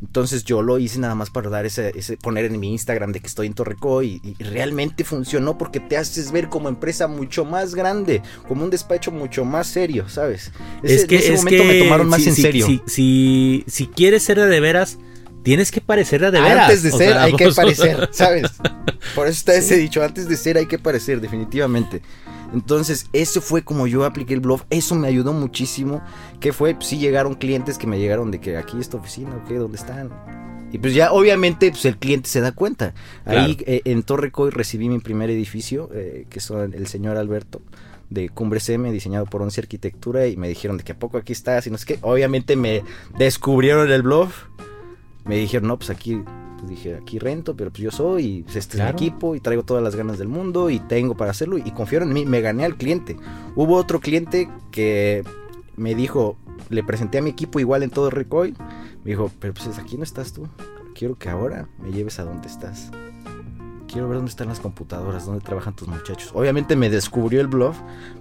[0.00, 3.18] Entonces yo lo hice nada más para dar ese, ese poner en mi Instagram de
[3.20, 7.44] que estoy en Torrecoy y, y realmente funcionó porque te haces ver como empresa mucho
[7.44, 10.52] más grande, como un despacho mucho más serio, ¿sabes?
[10.84, 12.66] Ese- en ese momento me tomaron más si, en si- serio.
[12.86, 14.98] Si, si, quieres ser de, veras,
[15.42, 16.68] tienes que parecer de, veras.
[16.68, 18.46] Antes de O ser sea, hay que parecer, ¿sabes?
[19.16, 22.02] Por eso está ese dicho, antes de ser hay que parecer, definitivamente.
[22.52, 26.02] Entonces, eso fue como yo apliqué el bluff, eso me ayudó muchísimo.
[26.40, 26.74] ¿Qué fue?
[26.74, 29.76] Pues sí llegaron clientes que me llegaron de que aquí es tu oficina, ok, ¿dónde
[29.76, 30.10] están?
[30.70, 32.94] Y pues ya obviamente pues el cliente se da cuenta.
[33.24, 37.62] Ahí eh, en Torrecoy recibí mi primer edificio, eh, que son el señor Alberto
[38.10, 41.32] de Cumbres M, diseñado por Once Arquitectura, y me dijeron de que a poco aquí
[41.32, 41.98] estás, y no sé qué.
[42.02, 42.82] Obviamente me
[43.18, 44.44] descubrieron el bluff.
[45.28, 46.22] Me dijeron, no, pues aquí,
[46.56, 48.96] pues dije, aquí rento, pero pues yo soy, y pues, este Claro.
[48.96, 51.70] es mi equipo, y traigo todas las ganas del mundo, y tengo para hacerlo, y
[51.70, 53.16] confiaron en mí, me gané al cliente.
[53.54, 55.22] Hubo otro cliente que
[55.76, 56.36] me dijo,
[56.70, 58.54] le presenté a mi equipo igual en todo Recoy,
[59.04, 60.48] me dijo, pero pues aquí no estás tú,
[60.94, 62.90] quiero que ahora me lleves a donde estás.
[63.98, 66.30] Quiero ver dónde están las computadoras, dónde trabajan tus muchachos.
[66.32, 67.76] Obviamente me descubrió el bluff,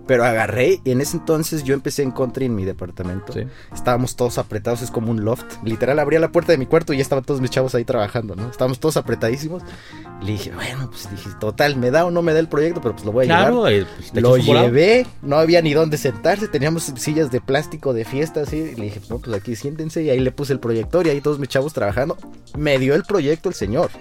[0.08, 3.32] pero agarré y en ese entonces yo empecé en country en mi departamento.
[3.32, 3.42] Sí.
[3.72, 5.46] Estábamos todos apretados, es como un loft.
[5.64, 8.36] Literal, abría la puerta de mi cuarto y ya estaban todos mis chavos ahí trabajando,
[8.36, 8.50] ¿no?
[8.50, 9.62] Estábamos todos apretadísimos.
[10.20, 12.82] Y le dije, bueno, pues dije, total, me da o no me da el proyecto,
[12.82, 13.52] pero pues lo voy a llevar.
[13.52, 18.04] Claro, eh, pues, Lo llevé, no había ni dónde sentarse, teníamos sillas de plástico de
[18.04, 18.58] fiesta, así.
[18.58, 20.02] Y le dije, no, pues aquí siéntense.
[20.02, 22.18] Y ahí le puse el proyector y ahí todos mis chavos trabajando.
[22.58, 23.92] Me dio el proyecto el señor.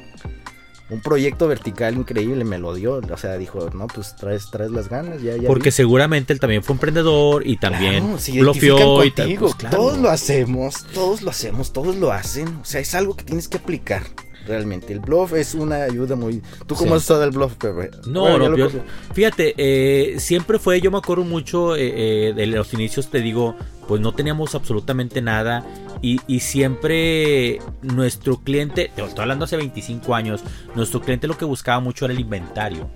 [0.88, 3.00] Un proyecto vertical increíble, me lo dio.
[3.12, 5.48] O sea, dijo, no, pues traes, traes las ganas, ya, ya.
[5.48, 5.72] Porque vi".
[5.72, 9.34] seguramente él también fue emprendedor y también Claro, se bloqueó y tal.
[9.36, 9.76] Pues, claro.
[9.76, 12.46] Todos lo hacemos, todos lo hacemos, todos lo hacen.
[12.62, 14.02] O sea, es algo que tienes que aplicar.
[14.46, 16.40] Realmente, el bluff es una ayuda muy.
[16.68, 16.96] ¿Tú cómo Sí.
[16.98, 17.90] has usado el bluff, Pepe?
[18.06, 18.70] No, Bueno, no, yo-
[19.12, 23.56] fíjate, eh, siempre fue, yo me acuerdo mucho eh, eh, de los inicios, te digo,
[23.88, 25.64] pues no teníamos absolutamente nada
[26.02, 30.42] y, siempre nuestro cliente, te estoy hablando hace 25 años,
[30.74, 32.90] nuestro cliente lo que buscaba mucho era el inventario.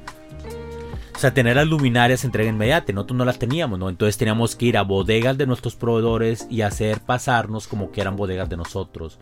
[1.14, 3.90] O sea, tener las luminarias entrega inmediata, nosotros no las teníamos, ¿no?
[3.90, 8.16] Entonces teníamos que ir a bodegas de nuestros proveedores y hacer pasarnos como que eran
[8.16, 9.18] bodegas de nosotros.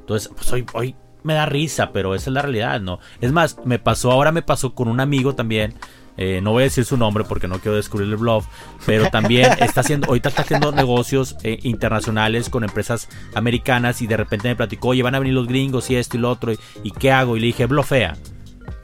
[0.00, 3.00] Entonces, pues hoy, hoy me da risa, pero esa es la realidad, ¿no?
[3.20, 5.74] Es más, me pasó, ahora me pasó con un amigo también.
[6.16, 8.44] Eh, no voy a decir su nombre porque no quiero descubrir el blog,
[8.86, 14.16] pero también está haciendo, ahorita está haciendo negocios eh, internacionales con empresas americanas y de
[14.16, 16.58] repente me platicó, oye, van a venir los gringos y esto y lo otro, y,
[16.82, 17.36] ¿y qué hago?
[17.36, 18.16] Y le dije, blofea.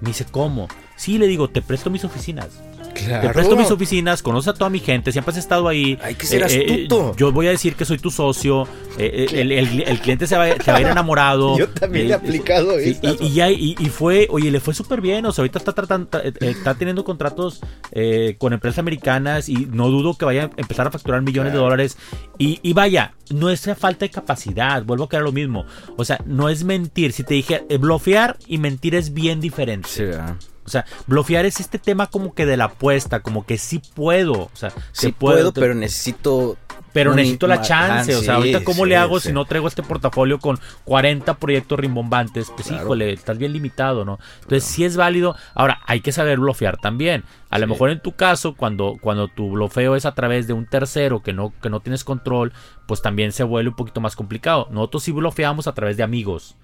[0.00, 0.68] Me dice, ¿cómo?
[0.96, 2.60] Sí, le digo, te presto mis oficinas.
[2.98, 3.32] Te Claro.
[3.32, 5.98] presto mis oficinas, conoce a toda mi gente, siempre has estado ahí.
[6.02, 7.14] Hay que ser Eh, eh, astuto.
[7.16, 8.66] yo voy a decir que soy tu socio.
[9.00, 11.56] eh, eh, el, el- el cliente se va, a ir enamorado.
[11.58, 15.24] Yo también Eh, he aplicado y, y ya, y, fue, oye, le fue súper bien.
[15.26, 17.60] O sea, ahorita está tratando, eh, eh, está teniendo contratos
[17.92, 21.58] eh, con empresas americanas y no dudo que vaya a empezar a facturar millones de
[21.60, 21.96] dólares.
[22.38, 25.64] Y, y vaya, no es falta de capacidad, vuelvo a crear lo mismo.
[25.96, 27.12] O sea, no es mentir.
[27.12, 29.88] Si te dije, eh, blofear y mentir es bien diferente.
[29.88, 30.34] Sí, ¿verdad?
[30.68, 34.32] O sea, blofear es este tema como que de la apuesta, como que sí puedo.
[34.44, 36.56] O sea, Sí puedo, te- pero necesito.
[36.92, 38.12] pero necesito la chance.
[38.14, 39.28] ah, o sea, sí, ahorita cómo sí, le hago sí.
[39.28, 42.50] si no traigo este portafolio con 40 proyectos rimbombantes.
[42.50, 42.84] Pues Claro.
[42.84, 44.18] híjole, estás bien limitado, ¿no?
[44.42, 45.36] Entonces sí es válido.
[45.54, 47.24] Ahora, hay que saber blofear también.
[47.50, 50.66] A lo mejor en tu caso, cuando, cuando tu blofeo es a través de un
[50.66, 52.52] tercero que no, que no tienes control,
[52.86, 54.66] pues también se vuelve un poquito más complicado.
[54.70, 56.56] Nosotros sí blofeamos a través de amigos.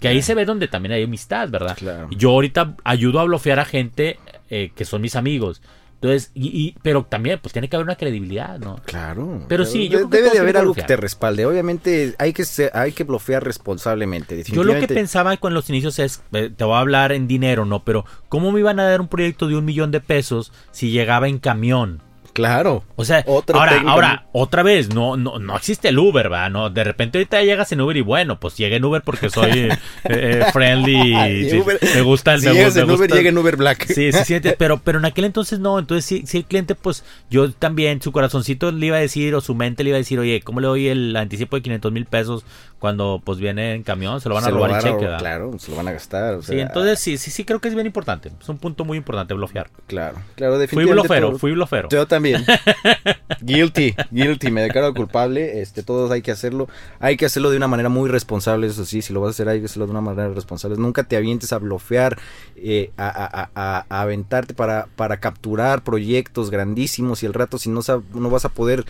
[0.00, 1.76] Que ahí se ve donde también hay amistad, ¿verdad?
[1.78, 2.08] Claro.
[2.10, 4.18] Yo ahorita ayudo a blofear a gente
[4.50, 5.62] eh, que son mis amigos.
[6.02, 8.76] Entonces, y, y- pero también, pues tiene que haber una credibilidad, ¿no?
[8.86, 9.44] Claro.
[9.48, 11.44] Pero sí, yo De- creo que debe de haber algo que te respalde.
[11.44, 14.42] Obviamente hay que ser- hay que blofear responsablemente.
[14.44, 17.66] Yo lo que pensaba con los inicios es, eh, te voy a hablar en dinero,
[17.66, 17.84] ¿no?
[17.84, 21.28] Pero, ¿cómo me iban a dar un proyecto de un millón de pesos si llegaba
[21.28, 22.02] en camión?
[22.32, 22.84] Claro.
[22.96, 26.50] O sea, Otra ahora, técnica ahora, otra vez, no, no, no existe el Uber, ¿verdad?
[26.50, 29.50] No, de repente ahorita llegas en Uber y bueno, pues llegué en Uber porque soy
[29.70, 31.16] eh, eh, friendly y
[31.46, 33.86] Y sí, Uber- me gusta el Si me gusta- en Uber, llega en Uber Black.
[33.86, 37.04] Sí, sí, sí, pero, pero en aquel entonces no, entonces si, si el cliente, pues
[37.30, 40.18] yo también, su corazoncito le iba a decir, o su mente le iba a decir,
[40.18, 42.44] oye, ¿cómo le doy el anticipo de 500 mil pesos
[42.80, 44.20] cuando pues viene en camión?
[44.20, 45.12] Se lo van a Se robar el van a cheque.
[45.18, 46.34] Claro, se lo van a gastar.
[46.34, 48.32] o Sí, entonces sí, sí, sí, creo que es bien importante.
[48.40, 49.70] Es un punto muy importante blofear.
[49.86, 51.02] Claro, claro, Fui definitivamente.
[51.08, 51.88] blofero, todo- fui blofero.
[51.90, 52.44] Yo también.
[53.42, 55.60] guilty, guilty, me declaro culpable.
[55.60, 56.68] Este, todos hay que hacerlo.
[56.98, 59.02] Hay que hacerlo de una manera muy responsable, eso sí.
[59.02, 60.76] Si lo vas a hacer, hay que hacerlo de una manera responsable.
[60.76, 62.18] Nunca te avientes a blofear,
[62.56, 67.68] eh, a, a- a- a- aventarte para, para capturar proyectos grandísimos y el rato, si
[67.70, 67.80] no,
[68.14, 68.84] no vas a poder.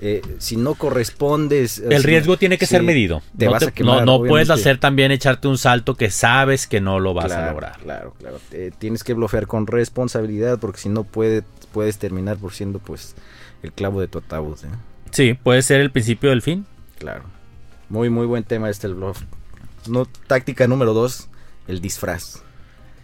[0.00, 1.78] Eh, si no correspondes.
[1.78, 3.22] El si- riesgo tiene que sí, ser medido.
[3.36, 6.10] Te no vas te- a quemar, no, no puedes hacer también echarte un salto que
[6.10, 7.78] sabes que no lo vas claro, a lograr.
[7.82, 8.38] Claro, claro.
[8.78, 13.14] Tienes que blofear con responsabilidad porque si no puede, puedes terminar por siendo pues
[13.62, 14.58] el clavo de tu ataúd.
[14.64, 14.68] ¿eh?
[15.12, 16.66] Sí, puede ser el principio del fin.
[16.98, 17.24] Claro.
[17.88, 19.22] Muy, muy buen tema este el bluff.
[19.88, 21.28] No, táctica número dos,
[21.68, 22.42] el disfraz.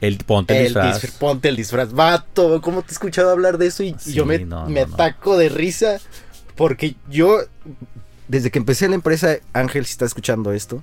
[0.01, 1.01] El ponte el El disfraz.
[1.03, 1.93] disfra- ponte el disfraz.
[1.93, 3.85] Vato, ¿cómo te he escuchado hablar de eso?
[3.85, 6.01] Y Sí, yo me, no, me ataco de risa
[6.57, 7.39] porque yo,
[8.29, 10.83] desde que empecé la empresa, Ángel, si está escuchando esto,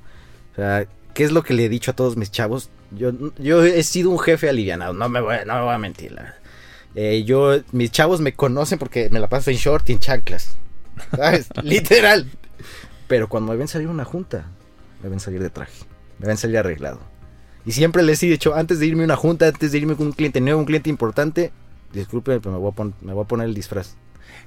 [0.54, 2.70] o sea, ¿qué es lo que le he dicho a todos mis chavos?
[2.92, 6.12] Yo, yo he sido un jefe alivianado, no me voy, no me voy a mentir.
[6.12, 6.36] la verdad.
[6.96, 10.58] Eh, yo, mis chavos me conocen porque me la paso en short y en chanclas.
[11.16, 11.48] ¿Sabes?
[11.64, 12.28] Literal.
[13.08, 14.46] Pero cuando me ven salir una junta,
[15.04, 15.72] me ven salir de traje.
[16.18, 17.00] Me ven salir arreglado.
[17.66, 20.08] Y siempre les he dicho, antes de irme a una junta, antes de irme con
[20.08, 21.52] un cliente nuevo, un cliente importante,
[21.94, 23.96] disculpe, pero me voy a, pon- me voy a poner el disfraz.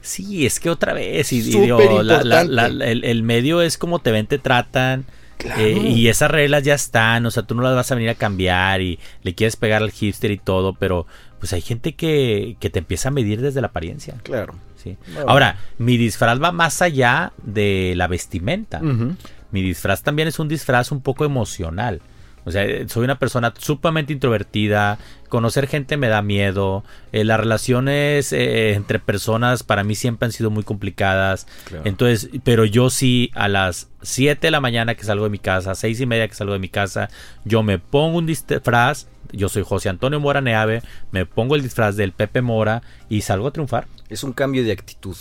[0.02, 2.52] Sí, es que otra vez, y, digo, la- la- importante.
[2.52, 5.04] la- el, el medio es como te ven, te tratan,
[5.38, 5.60] Claro.
[5.62, 8.14] eh, y esas reglas ya están, o sea, tú no las vas a venir a
[8.14, 11.06] cambiar y le quieres pegar al hipster y todo, pero
[11.40, 14.14] pues hay gente que, que te empieza a medir desde la apariencia.
[14.22, 14.54] Claro.
[14.76, 14.96] ¿sí?
[15.14, 15.30] Bueno.
[15.30, 18.80] Ahora, mi disfraz va más allá de la vestimenta.
[18.80, 22.00] Mi disfraz también es un disfraz un poco emocional.
[22.44, 28.32] O sea, soy una persona sumamente introvertida, conocer gente me da miedo, eh, las relaciones
[28.32, 31.46] eh, entre personas para mí siempre han sido muy complicadas.
[31.84, 35.74] Entonces, pero yo sí a las 7 de la mañana que salgo de mi casa,
[35.74, 37.08] seis y media que salgo de mi casa,
[37.44, 41.96] yo me pongo un disfraz, yo soy José Antonio Mora Neave, me pongo el disfraz
[41.96, 43.86] del Pepe Mora y salgo a triunfar.
[44.08, 45.16] Es un cambio de actitud.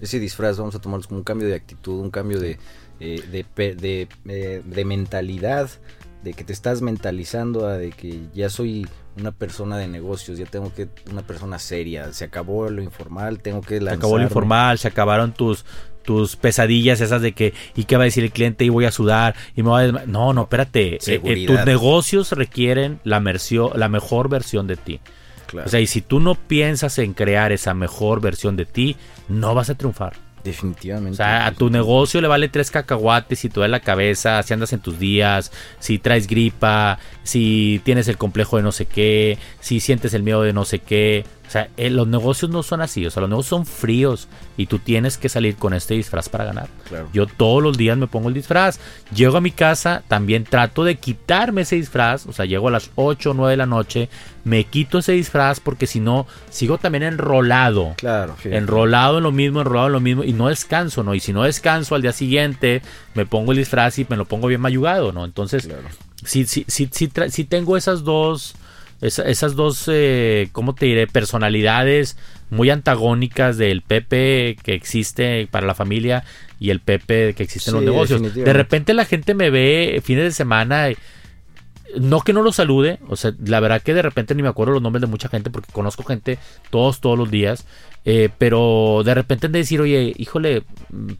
[0.00, 2.58] Ese disfraz vamos a tomarlo como un cambio de actitud, un cambio de,
[3.00, 3.46] eh,
[4.24, 5.70] de, de mentalidad
[6.26, 10.46] de que te estás mentalizando a de que ya soy una persona de negocios, ya
[10.46, 14.00] tengo que una persona seria, se acabó lo informal, tengo que lanzarme.
[14.00, 15.64] Se acabó lo informal, se acabaron tus
[16.02, 18.92] tus pesadillas esas de que y qué va a decir el cliente y voy a
[18.92, 23.20] sudar y me va a no no espérate eh, eh, tus negocios requieren la
[23.74, 25.00] la mejor versión de ti.
[25.64, 28.96] O sea y si tú no piensas en crear esa mejor versión de ti
[29.28, 31.12] no vas a triunfar Definitivamente.
[31.12, 34.54] O sea, a tu negocio le vale tres cacahuates si te da la cabeza, si
[34.54, 39.38] andas en tus días, si traes gripa, si tienes el complejo de no sé qué,
[39.60, 41.24] si sientes el miedo de no sé qué.
[41.46, 44.66] O sea, eh, los negocios no son así, o sea, los negocios son fríos y
[44.66, 46.68] tú tienes que salir con este disfraz para ganar.
[47.12, 48.80] Yo todos los días me pongo el disfraz,
[49.14, 52.90] llego a mi casa, también trato de quitarme ese disfraz, o sea, llego a las
[52.96, 54.08] 8 o 9 de la noche,
[54.42, 57.94] me quito ese disfraz porque si no, sigo también enrolado.
[57.96, 58.36] Claro.
[58.44, 61.14] Enrolado en lo mismo, enrolado en lo mismo y no descanso, ¿no?
[61.14, 62.82] Y si no descanso al día siguiente,
[63.14, 65.24] me pongo el disfraz y me lo pongo bien mayugado, ¿no?
[65.24, 65.68] Entonces,
[66.24, 68.56] si, si, si, si tengo esas dos
[69.00, 71.06] esas dos, eh, ¿cómo te diré?
[71.06, 72.16] Personalidades
[72.50, 76.24] muy antagónicas del Pepe que existe para la familia
[76.58, 78.34] y el Pepe que existe en los negocios.
[78.34, 80.88] De repente la gente me ve fines de semana.
[81.98, 84.74] no que no lo salude, o sea, la verdad que de repente ni me acuerdo
[84.74, 86.38] los nombres de mucha gente porque conozco gente
[86.70, 87.66] todos, todos los días.
[88.08, 90.62] Eh, pero de repente de decir, oye, híjole,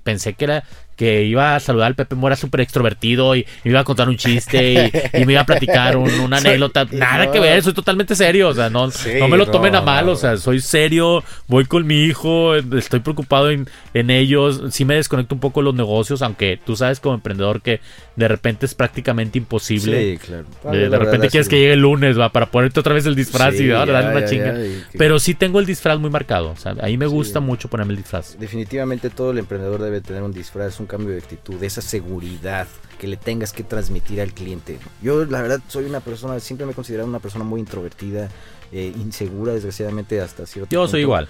[0.05, 0.65] pensé que era
[0.96, 4.16] que iba a saludar al Pepe Mora súper extrovertido y me iba a contar un
[4.16, 6.87] chiste y, me iba a platicar una anécdota.
[6.90, 8.48] Nada que ver, soy totalmente serio.
[8.48, 10.09] O sea, no, no me lo tomen a mal.
[10.09, 14.62] O sea, soy serio, voy con mi hijo, estoy preocupado en, ellos.
[14.70, 17.80] Sí me desconecto un poco de los negocios, aunque tú sabes como emprendedor que
[18.14, 20.12] de repente es prácticamente imposible.
[20.12, 20.44] Sí, claro.
[20.72, 23.66] De, repente quieres que llegue el lunes, va, para ponerte otra vez el disfraz y
[23.66, 24.54] darle una chinga.
[24.96, 26.50] Pero sí tengo el disfraz muy marcado.
[26.50, 28.38] O sea, ahí me gusta mucho ponerme el disfraz.
[28.38, 32.66] Definitivamente todo el emprendedor debe tener un disfraz, cambio de actitud, esa seguridad
[32.99, 34.79] que le tengas que transmitir al cliente.
[35.03, 38.29] Yo la verdad soy una persona, siempre me he considerado una persona muy introvertida,
[38.72, 41.29] eh, insegura desgraciadamente hasta cierto Yo soy igual.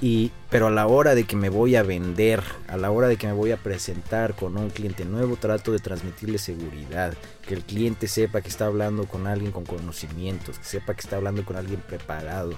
[0.00, 3.16] Y, pero a la hora de que me voy a vender, a la hora de
[3.16, 7.14] que me voy a presentar con un cliente nuevo, trato de transmitirle seguridad,
[7.46, 11.16] que el cliente sepa que está hablando con alguien con conocimientos, que sepa que está
[11.16, 12.54] hablando con alguien preparado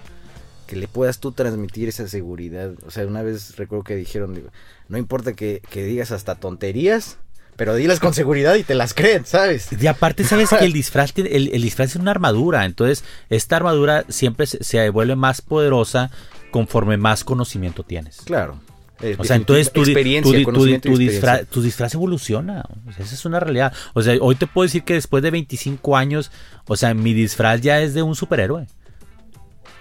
[0.73, 2.73] que le puedas tú transmitir esa seguridad.
[2.87, 4.49] O sea, una vez recuerdo que dijeron, digo,
[4.89, 7.19] no importa que, digas hasta tonterías,
[7.57, 9.69] pero dilas con seguridad y te las creen, ¿sabes?
[9.79, 14.47] Y aparte, sabes que el disfraz, el, disfraz es una armadura, entonces esta armadura siempre
[14.47, 16.11] se, vuelve más poderosa
[16.51, 18.23] conforme más conocimiento tienes.
[18.25, 18.59] Claro.
[19.03, 22.65] Eh, o sea, entonces tu, tu, disfraz, tu disfraz evoluciona.
[22.99, 23.75] esa es una realidad.
[23.93, 26.31] O sea, hoy te puedo decir que después de 25 años,
[26.67, 28.69] o sea, mi disfraz ya es de un superhéroe.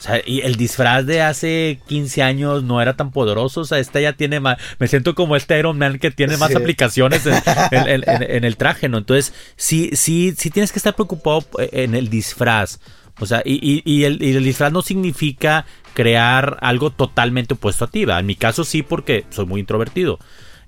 [0.02, 3.62] O sea, y el disfraz de hace 15 años no era tan poderoso.
[3.62, 4.58] O sea, esta ya tiene más.
[4.80, 7.22] Me siento como este Iron Man que tiene más aplicaciones
[7.72, 8.98] en, el traje, ¿no?
[8.98, 12.80] Entonces, sí, sí, sí tienes que estar preocupado en el disfraz.
[13.20, 18.02] O sea, y, el, disfraz no significa crear algo totalmente opuesto a ti.
[18.02, 20.18] En mi caso sí, porque soy muy introvertido.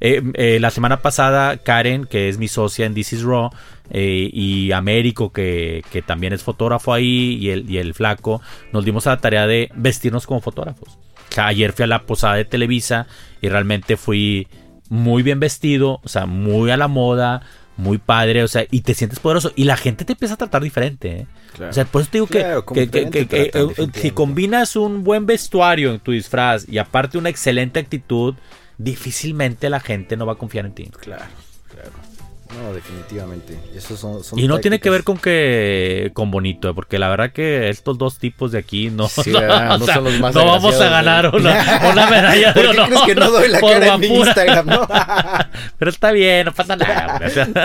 [0.06, 3.52] Eh, eh, la semana pasada, Karen, que es mi socia en This Is Raw,
[3.90, 8.42] eh, y Américo, que, también es fotógrafo ahí, y el, y el flaco,
[8.74, 11.00] nos dimos a la tarea de vestirnos como fotógrafos.
[11.38, 13.08] ayer fui a la posada de Televisa
[13.42, 14.50] y realmente fui
[14.90, 17.42] muy bien vestido, o sea, muy a la moda,
[17.78, 19.54] muy padre, o sea, y te sientes poderoso.
[19.56, 21.28] Y la gente te empieza a tratar diferente, ¿eh?
[21.70, 26.68] O sea, por eso te digo que, si combinas un buen vestuario en tu disfraz
[26.68, 28.36] y aparte una excelente actitud,
[28.78, 30.90] difícilmente la gente no va a confiar en ti.
[31.00, 31.26] Claro.
[32.62, 33.58] No, definitivamente.
[33.80, 37.98] son, y no tiene que ver con que con bonito, porque la verdad que estos
[37.98, 42.54] dos tipos de aquí no, no, son los más no vamos a ganar una, medalla
[42.54, 44.66] de crees que no doy la cara en Instagram?
[44.68, 44.88] No.
[45.78, 47.22] Pero está bien, no pasa nada.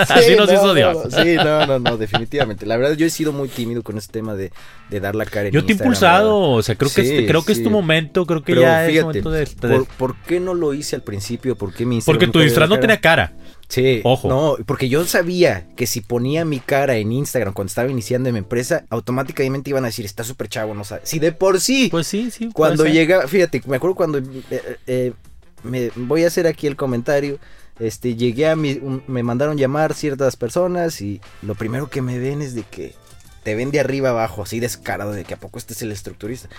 [0.07, 0.97] así nos hizo Dios.
[1.11, 2.65] sí, no, no, no, definitivamente.
[2.65, 4.51] La verdad yo he sido muy tímido con este tema de,
[4.89, 7.43] de dar la cara en Yo te he impulsado, o sea, creo que, es, creo
[7.43, 10.73] que es tu momento, creo que ya es momento de, Por, ¿Por qué no lo
[10.73, 11.55] hice al principio?
[11.55, 13.33] ¿Por qué mi Porque tu disfraz no tenía cara.
[13.69, 14.27] Sí, ojo.
[14.27, 18.39] No, porque yo sabía que si ponía mi cara en Instagram cuando estaba iniciando mi
[18.39, 21.01] empresa, automáticamente iban a decir, está súper chavo, no sabe.
[21.05, 21.87] Si de por sí.
[21.91, 22.49] Pues sí, sí.
[22.51, 25.13] Cuando llega, fíjate, me acuerdo cuando eh, eh,
[25.63, 27.37] me voy a hacer aquí el comentario.
[27.79, 32.17] Este, llegué a mi, un- me mandaron llamar ciertas personas y lo primero que me
[32.19, 32.93] ven es de que
[33.43, 36.49] te ven de arriba abajo, así descarado, de que a poco este es el estructurista.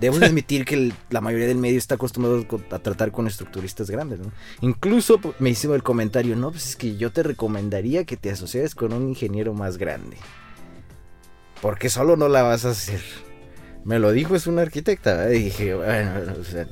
[0.00, 3.26] Debo de admitir que el- la mayoría del medio está acostumbrado co- a tratar con
[3.26, 4.30] estructuristas grandes, ¿no?
[4.60, 8.74] Incluso me hizo el comentario, no, pues es que yo te recomendaría que te asociaras
[8.74, 10.16] con un ingeniero más grande.
[11.60, 13.00] Porque solo no la vas a hacer.
[13.84, 15.32] Me lo dijo, es una arquitecta.
[15.34, 16.66] Y dije, bueno, o sea,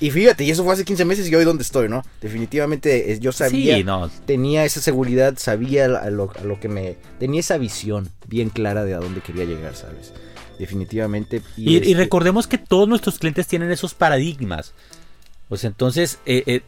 [0.00, 2.04] y fíjate, y eso fue hace 15 meses y hoy donde estoy, ¿no?
[2.20, 4.08] Definitivamente eh, yo sabía, Sí, no.
[4.26, 6.96] tenía esa seguridad, sabía a lo, a lo que me...
[7.18, 10.12] Tenía esa visión bien clara de a dónde quería llegar, ¿sabes?
[10.58, 11.42] Definitivamente.
[11.56, 14.74] Y, y este, recordemos que todos nuestros clientes tienen esos paradigmas.
[15.48, 16.62] Pues entonces, eh, eh,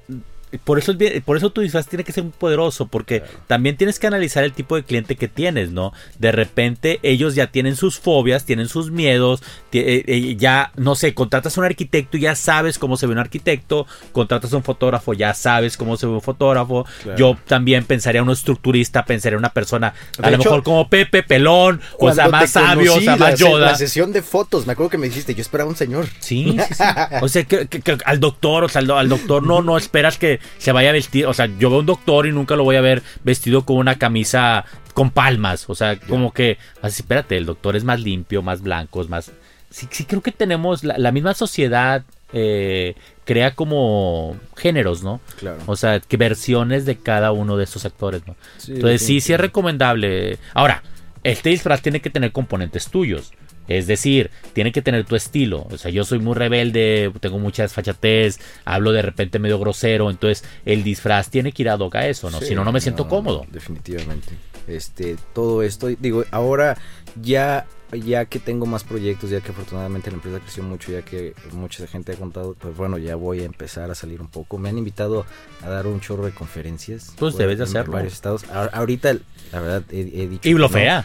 [0.65, 0.93] por, eso,
[1.25, 3.39] por eso tu disfraz tiene que ser muy poderoso, porque Claro.
[3.47, 5.93] también tienes que analizar el tipo de cliente que tienes, ¿no?
[6.19, 11.15] De repente ellos ya tienen sus fobias, tienen sus miedos, eh, eh, ya, no sé,
[11.15, 14.63] contratas a un arquitecto y ya sabes cómo se ve un arquitecto, contratas a un
[14.65, 16.85] fotógrafo, ya sabes cómo se ve un fotógrafo.
[17.03, 17.19] Claro.
[17.19, 20.63] Yo también pensaría en un estructurista, pensaría en una persona, a De lo hecho, mejor
[20.63, 23.67] como Pepe, pelón, o sea, más sabio, o sea, la más Yoda.
[23.67, 26.07] La sesión de fotos, me acuerdo que me dijiste, yo esperaba un señor.
[26.19, 26.83] Sí, sí, sí.
[27.23, 30.17] O sea, que, que- que al doctor, o sea, al, al doctor no, no esperas
[30.19, 31.27] que se vaya a vestir.
[31.27, 33.77] O sea, yo veo a un doctor y nunca lo voy a ver vestido con
[33.77, 35.65] una camisa con palmas.
[35.69, 39.33] O sea, como que, así, espérate, el doctor es más limpio, más blanco, es más.
[39.71, 42.03] Sí, sí, creo que tenemos la, la misma sociedad.
[42.33, 45.21] eh, crea como géneros, ¿no?
[45.39, 45.59] Claro.
[45.67, 48.37] O sea, que versiones de cada uno de estos actores, ¿no?
[48.69, 50.39] Entonces sí, sí es recomendable.
[50.55, 50.83] Ahora,
[51.23, 53.33] este disfraz tiene que tener componentes tuyos.
[53.69, 55.67] Es decir, tiene que tener tu estilo.
[55.71, 60.11] O sea, yo soy muy rebelde, tengo mucha desfachatez, hablo de repente medio grosero.
[60.11, 62.41] Entonces, el disfraz tiene que ir a hoc a eso, ¿no?
[62.41, 63.47] Sí, si no, no me siento cómodo.
[63.51, 64.33] Definitivamente.
[64.67, 66.77] Este, todo esto, digo, ahora
[67.21, 71.35] ya, ya que tengo más proyectos, ya que afortunadamente la empresa creció mucho, ya que
[71.53, 74.59] mucha gente ha contado, pues bueno, ya voy a empezar a salir un poco.
[74.59, 75.27] Me han invitado
[75.65, 77.13] a dar un chorro de conferencias.
[77.19, 77.93] Pues debes de en hacerlo.
[77.95, 78.45] varios estados.
[78.51, 79.15] A- ahorita,
[79.53, 80.49] la verdad, he, he dicho.
[80.49, 80.79] Y lo no.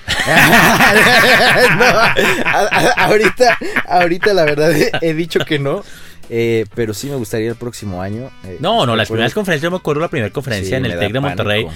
[2.97, 4.71] ahorita, ahorita la verdad
[5.01, 5.83] he, dicho que no.
[6.29, 8.29] eh, pero sí me gustaría el próximo año.
[8.43, 10.99] eh, No, no, las primeras conferencias, yo me acuerdo la primera conferencia Sí, en el
[10.99, 11.67] TEC de Monterrey.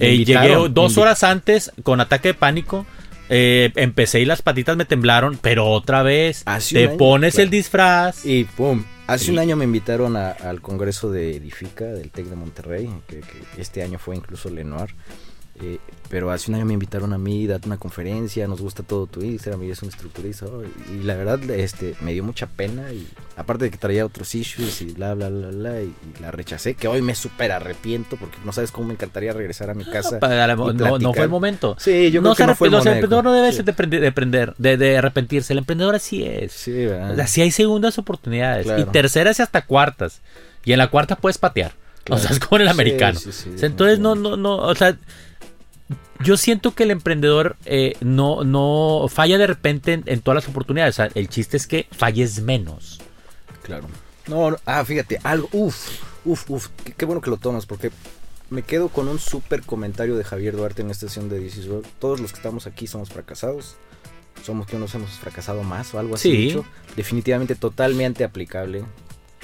[0.00, 2.86] Eh, llegué dos horas antes con ataque de pánico.
[3.28, 7.44] Eh, empecé y las patitas me temblaron, pero otra vez Hace te año, pones claro.
[7.44, 8.24] el disfraz.
[8.26, 8.84] Y pum.
[9.06, 9.30] Hace Sí.
[9.30, 13.60] un año me invitaron a- al congreso de Edifica del TEC de Monterrey, que, que
[13.62, 14.94] este año fue incluso Lenoir.
[15.60, 19.06] Eh, pero hace un año me invitaron a mí, date una conferencia, nos gusta todo
[19.06, 20.46] tu Instagram, y es un estructurista.
[20.46, 22.90] oh, y, la verdad, este, me dio mucha pena.
[22.92, 26.30] Y aparte de que traía otros issues y bla, bla, bla, bla, y, y la
[26.30, 29.84] rechacé, que hoy me súper arrepiento porque no sabes cómo me encantaría regresar a mi
[29.84, 30.18] casa.
[30.22, 31.76] La- y no, fue el momento.
[31.78, 32.90] Sí, yo no creo que no fue el momento.
[32.92, 33.62] emprendedor no debe Sí.
[33.62, 33.72] de,
[34.08, 35.52] aprender- de arrepentirse.
[35.52, 36.52] El emprendedor así es.
[36.52, 37.10] Sí, ¿verdad?
[37.12, 38.64] O sea, sí hay segundas oportunidades.
[38.64, 38.80] Claro.
[38.80, 40.20] Y terceras y hasta cuartas.
[40.64, 41.72] Y en la cuarta puedes patear.
[42.04, 42.22] Claro.
[42.22, 43.18] O sea, es como en el americano.
[43.18, 44.56] sí, sí, entonces no, no, no.
[44.56, 44.96] O sea,
[46.20, 50.48] yo siento que el emprendedor eh, no, no falla de repente en, en todas las
[50.48, 50.94] oportunidades.
[50.94, 53.00] O sea, el chiste es que falles menos.
[53.62, 53.86] Claro.
[54.26, 57.90] No, no, ah, fíjate, algo, uff, uff, uff, qué, qué bueno que lo tomas, porque
[58.50, 61.68] me quedo con un súper comentario de Javier Duarte en esta sesión de This is
[61.68, 61.86] World.
[61.98, 63.76] Todos los que estamos aquí somos fracasados.
[64.44, 66.30] Somos que unos hemos fracasado más o algo así.
[66.30, 66.36] Sí.
[66.36, 66.64] dicho.
[66.96, 68.84] Definitivamente totalmente aplicable.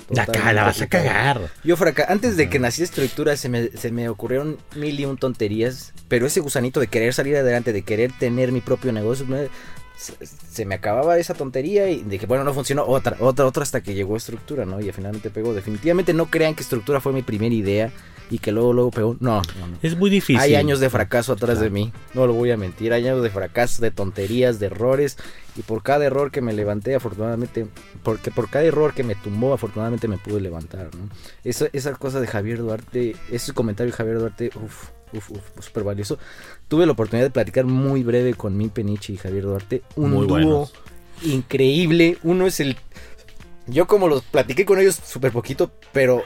[0.09, 1.51] Totalmente la vas a cagar.
[1.65, 5.17] Yo fraca antes de que naciera estructura se me, se me ocurrieron mil y un
[5.17, 9.49] tonterías, pero ese gusanito de querer salir adelante, de querer tener mi propio negocio, me-
[9.97, 13.81] se, se me acababa esa tontería y dije, bueno, no funcionó, otra, otra, otra hasta
[13.83, 14.81] que llegó estructura, ¿no?
[14.81, 15.55] Y finalmente pegó.
[15.55, 17.93] Definitivamente no crean que estructura fue mi primera idea
[18.31, 19.17] y que luego, luego pegó.
[19.21, 19.79] No, no, no.
[19.83, 20.41] Es muy difícil.
[20.41, 21.75] Hay años de fracaso atrás de Claro.
[21.75, 25.17] mí, no lo voy a mentir, hay años de fracaso, de tonterías, de errores,
[25.57, 27.67] y por cada error que me levanté, afortunadamente,
[28.03, 31.09] porque por cada error que me tumbó, afortunadamente me pude levantar, ¿no?
[31.45, 35.85] Esa, esa cosa de Javier Duarte, ese comentario de Javier Duarte, uff, uff, uff, súper
[35.85, 36.19] valioso.
[36.67, 40.21] Tuve la oportunidad de platicar muy breve con Min Peniche y Javier Duarte, un Muy
[40.27, 40.73] dúo buenos.
[41.23, 42.77] increíble, uno es el...
[43.67, 46.23] Yo como los platiqué con ellos súper poquito, pero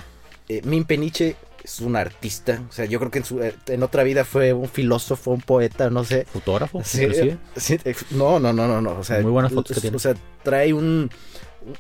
[0.49, 1.37] eh, Min Peniche
[1.69, 2.63] es un artista.
[2.69, 5.41] O sea, yo creo que en, su, eh, en otra vida fue un filósofo, un
[5.43, 6.25] poeta, no sé.
[6.33, 6.83] Fotógrafo.
[6.85, 7.37] Sí, inclusive.
[7.57, 8.99] sí, eh, no, no, no, no, no.
[8.99, 9.97] O sea, Muy buenas fotos que es- tiene.
[9.97, 11.11] O sea, trae un,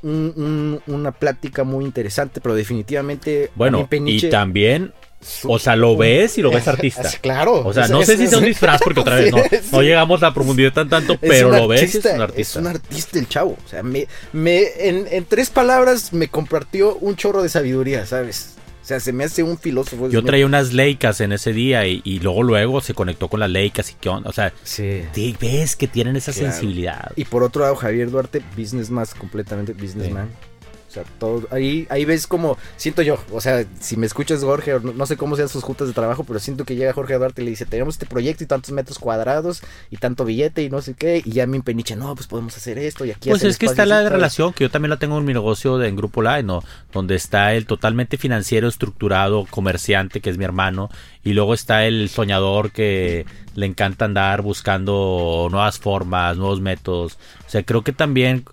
[0.03, 3.51] un- un- una plática muy interesante, pero definitivamente.
[3.55, 4.93] Bueno, Peniche, y también,
[5.45, 7.03] o sea, lo ves y lo ves artista.
[7.09, 7.67] Es- Claro.
[7.67, 9.33] O sea, es- no sé es- si sea un es- disfraz, porque otra vez
[9.73, 12.41] no, llegamos a profundidad tan tanto, Es pero lo ves y es artista, un artista.
[12.43, 13.57] Es un artista el chavo.
[13.65, 18.55] O sea, me, me, en, en tres palabras me compartió un chorro de sabiduría, ¿sabes?
[18.89, 20.09] O sea, se me hace un filósofo.
[20.09, 23.51] Yo traía unas leicas en ese día y, y luego luego se conectó con las
[23.51, 24.31] leicas y qué onda.
[24.31, 25.03] O sea, Sí.
[25.13, 26.51] sí, ves que tienen esa Claro.
[26.53, 27.13] sensibilidad.
[27.15, 30.31] Y por otro lado, Javier Duarte, business más completamente businessman.
[30.89, 34.81] O sea, todo, ahí, ahí ves como, siento yo, o sea, si me escuchas Jorge,
[34.83, 37.43] no, no, sé cómo sean sus juntas de trabajo, pero siento que llega Jorge Duarte
[37.43, 40.81] y le dice, tenemos este proyecto y tantos metros cuadrados y tanto billete y no
[40.81, 43.59] sé qué, y ya me peniche, no, pues podemos hacer esto y aquí Pues es
[43.59, 46.23] que está la relación, que yo también la tengo en mi negocio de, en Grupo
[46.23, 46.63] Live, ¿no?
[46.91, 50.89] Donde está el totalmente financiero, estructurado, comerciante, que es mi hermano,
[51.29, 57.19] y luego está el soñador que le encanta andar buscando nuevas formas, nuevos métodos.
[57.47, 58.47] O sea, creo que también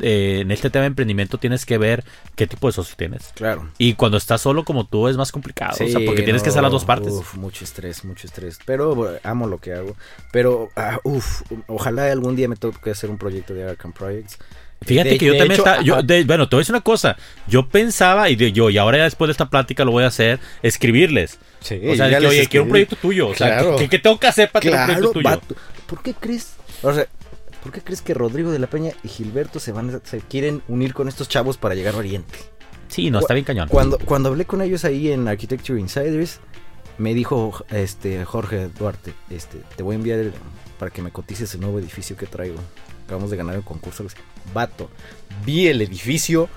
[0.00, 2.02] eh, en este tema de emprendimiento tienes que ver
[2.36, 3.32] qué tipo de socio tienes.
[3.34, 3.68] Claro.
[3.76, 5.76] Y cuando estás solo como tú es más complicado.
[5.76, 7.12] Sí, o sea, porque tienes no, que hacer las dos partes.
[7.12, 8.58] Uf, mucho estrés, mucho estrés.
[8.64, 9.94] Pero bueno, amo lo que hago.
[10.32, 14.38] Pero, uh, uf, ojalá algún día me toque hacer un proyecto de Arkham Projects.
[14.82, 16.80] Fíjate de, que yo también hecho, está, yo, de, bueno, te voy a decir una
[16.80, 17.16] cosa.
[17.46, 20.06] Yo pensaba, y de, yo, y ahora ya después de esta plática lo voy a
[20.06, 21.38] hacer, escribirles.
[21.60, 23.28] Sí, o sea, que, oye, quiero un proyecto tuyo.
[23.28, 23.76] O sea, claro.
[23.76, 25.56] ¿qué, ¿qué, tengo que hacer para claro, tener un proyecto tuyo?
[25.58, 25.86] Vato.
[25.86, 26.54] ¿Por qué crees?
[26.82, 27.06] O sea,
[27.62, 30.94] ¿por qué crees que Rodrigo de la Peña y Gilberto se van se quieren unir
[30.94, 32.38] con estos chavos para llegar a Oriente?
[32.88, 33.68] Sí, no, está bien cañón.
[33.68, 36.40] Cuando, cuando hablé con ellos ahí en Architecture Insiders,
[36.98, 40.32] me dijo este Jorge Duarte, este, te voy a enviar el,
[40.78, 42.56] para que me cotices el nuevo edificio que traigo.
[43.10, 44.06] Acabamos de ganar el concurso.
[44.54, 44.88] Vato,
[45.44, 46.48] vi el edificio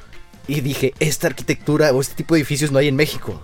[0.47, 3.41] y dije, esta arquitectura o este tipo de edificios no hay en México.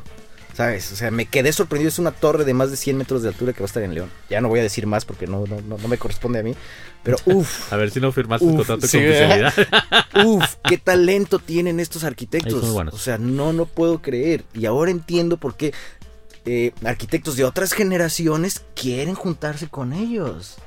[0.53, 0.91] ¿Sabes?
[0.91, 1.89] O sea, me quedé sorprendido.
[1.89, 3.95] Es una torre de más de 100 metros de altura que va a estar en
[3.95, 4.11] León.
[4.29, 6.53] Ya no voy a decir más porque no, no, no, no me corresponde a mí.
[7.01, 7.73] Pero uff.
[7.73, 8.99] a ver si no firmaste uf, contrato sí,
[10.13, 12.63] con Uf, qué talento tienen estos arquitectos.
[12.63, 14.43] O sea, no, no puedo creer.
[14.53, 15.73] Y ahora entiendo por qué
[16.45, 20.57] eh, arquitectos de otras generaciones quieren juntarse con ellos.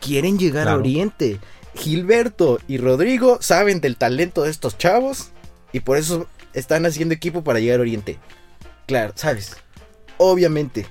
[0.00, 0.78] Quieren llegar claro.
[0.78, 1.38] a Oriente.
[1.74, 5.30] Gilberto y Rodrigo saben del talento de estos chavos
[5.72, 8.18] y por eso están haciendo equipo para llegar a Oriente.
[8.86, 9.56] Claro, ¿sabes?
[10.18, 10.86] Obviamente,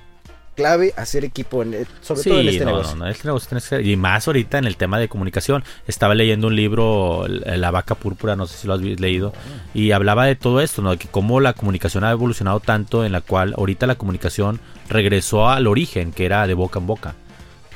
[0.60, 2.96] clave hacer equipo, en, sobre sí, todo en este no, negocio.
[2.96, 5.64] No, no, este negocio y más ahorita en el tema de comunicación.
[5.86, 9.32] Estaba leyendo un libro, La vaca púrpura, no sé si lo has leído,
[9.74, 10.90] y hablaba de todo esto, ¿no?
[10.90, 15.48] De que cómo la comunicación ha evolucionado tanto en la cual ahorita la comunicación regresó
[15.48, 17.14] al origen, que era de boca en boca.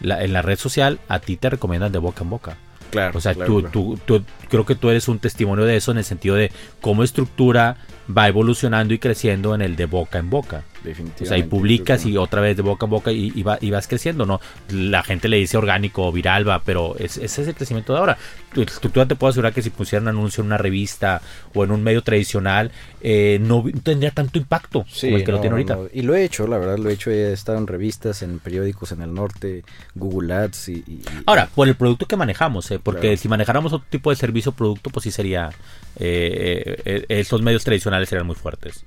[0.00, 2.56] La, en la red social a ti te recomiendan de boca en boca.
[2.90, 3.72] Claro, o sea, claro, tú, claro.
[3.72, 7.02] Tú, tú, creo que tú eres un testimonio de eso en el sentido de cómo
[7.02, 7.76] estructura
[8.08, 10.64] va evolucionando y creciendo en el de boca en boca.
[10.84, 11.24] Definitivamente.
[11.24, 13.70] O sea, y publicas y otra vez de boca en boca y, y, va, y,
[13.70, 14.40] vas creciendo, ¿no?
[14.68, 18.00] La gente le dice orgánico o viral, va, pero es, ese es el crecimiento de
[18.00, 18.18] ahora.
[18.52, 21.22] Tu estructura te puedo asegurar que si pusieran un anuncio en una revista
[21.54, 22.70] o en un medio tradicional,
[23.00, 25.76] eh, no tendría tanto impacto sí, como el que no, lo tiene ahorita.
[25.76, 25.88] No.
[25.92, 27.10] Y lo he hecho, la verdad, lo he hecho.
[27.10, 29.64] He estado en revistas, en periódicos en el norte,
[29.94, 30.72] Google Ads y.
[30.86, 33.16] y ahora, por el producto que manejamos, eh, porque claro.
[33.16, 35.50] si manejáramos otro tipo de servicio o producto, pues sí sería.
[35.96, 38.84] Eh, eh, esos medios tradicionales serían muy fuertes.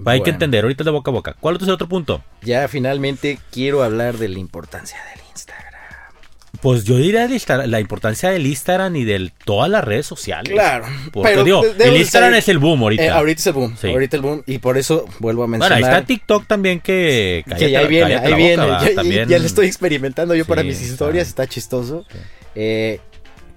[0.00, 0.10] Bueno.
[0.14, 1.36] Hay que entender, ahorita es de boca a boca.
[1.38, 2.24] ¿Cuál es el otro punto?
[2.42, 5.70] Ya finalmente quiero hablar de la importancia del Instagram.
[6.62, 7.28] Pues yo diría
[7.66, 10.52] la importancia del Instagram y de todas las redes sociales.
[10.52, 10.84] Claro.
[11.12, 13.02] Porque pero digo, el Instagram es el boom ahorita.
[13.02, 13.76] Eh, ahorita es el boom.
[13.80, 13.88] Sí.
[13.88, 14.42] Ahorita el boom.
[14.46, 15.78] Y por eso vuelvo a mencionar.
[15.78, 17.44] Bueno, ahí está TikTok también que.
[17.58, 18.66] Que ya ahí viene, ahí viene.
[18.66, 19.28] Ya, también...
[19.28, 21.28] ya, le estoy experimentando yo sí, para mis historias.
[21.28, 22.04] Está, está chistoso.
[22.10, 22.18] Sí.
[22.56, 23.00] Eh,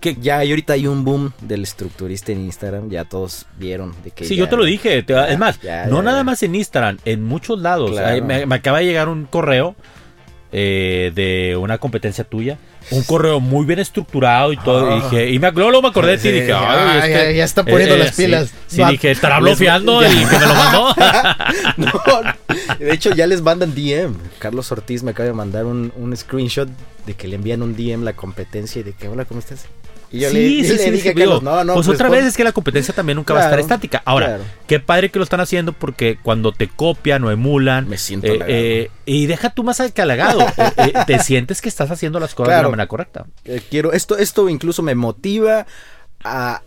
[0.03, 4.11] que ya hay ahorita hay un boom del estructurista en Instagram, ya todos vieron de
[4.11, 6.43] que Sí, ya, yo te lo dije, te, ya, es más, ya, no nada más
[6.43, 7.91] en Instagram, en muchos lados.
[7.91, 8.25] Claro.
[8.25, 9.77] Me, me, acaba de llegar un correo
[10.51, 12.57] eh, de una competencia tuya,
[12.91, 14.97] un correo muy bien estructurado y todo, oh.
[14.97, 17.95] y dije, y me, luego me acordé de ti y dije, ay, ya, están poniendo
[17.95, 18.49] eh, las pilas.
[18.67, 20.95] Sí, sí dije, estará bloqueando el que me lo mandó.
[21.77, 21.91] no,
[22.77, 24.15] de hecho ya les mandan DM.
[24.39, 26.67] Carlos Ortiz me acaba de mandar un, un screenshot
[27.05, 29.65] de que le envían un DM la competencia y de que, hola, ¿cómo estás?
[30.13, 32.07] Y yo sí, le, sí, le sí, dije que digo, no, no, pues, pues otra
[32.07, 34.03] vez es que la competencia también nunca claro, va a estar estática.
[34.05, 34.43] Ahora, claro.
[34.67, 37.89] qué padre que lo están haciendo porque cuando te copian o emulan.
[37.89, 40.39] Me siento eh, eh, y deja tú más que halagado.
[40.77, 42.59] eh, te sientes que estás haciendo las cosas claro.
[42.59, 43.25] de la manera correcta.
[43.43, 45.65] Eh, quiero, esto, esto incluso me motiva
[46.23, 46.61] a,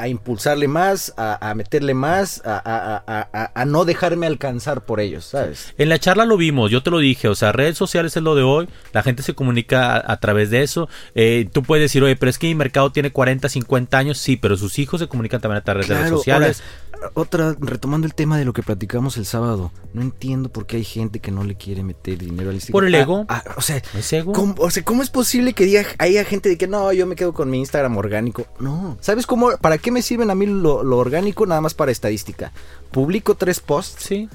[0.00, 5.74] a impulsarle más, a, a meterle más, a, no dejarme alcanzar por ellos, ¿sabes?
[5.76, 8.34] En la charla lo vimos, yo te lo dije, o sea, redes sociales es lo
[8.34, 10.88] de hoy, la gente se comunica a, través de eso.
[11.14, 14.36] Eh, tú puedes decir, oye, pero es que mi mercado tiene 40, 50 años, sí,
[14.36, 16.62] pero sus hijos se comunican también a través claro, de redes sociales.
[16.62, 20.76] Ahora, otra, retomando el tema de lo que platicamos el sábado, no entiendo por qué
[20.76, 22.72] hay gente que no le quiere meter dinero al Instagram.
[22.72, 23.26] Por el ego.
[23.28, 24.32] Ah, ah, o, sea, ¿Es ego?
[24.32, 27.16] ¿cómo, o sea, ¿cómo es posible que diga, haya gente de que no, yo me
[27.16, 28.46] quedo con mi Instagram orgánico?
[28.58, 29.50] No, ¿sabes cómo?
[29.60, 31.46] ¿Para qué me sirven a mí lo, lo orgánico?
[31.46, 32.52] Nada más para estadística.
[32.90, 34.04] Publico tres posts.
[34.04, 34.28] Sí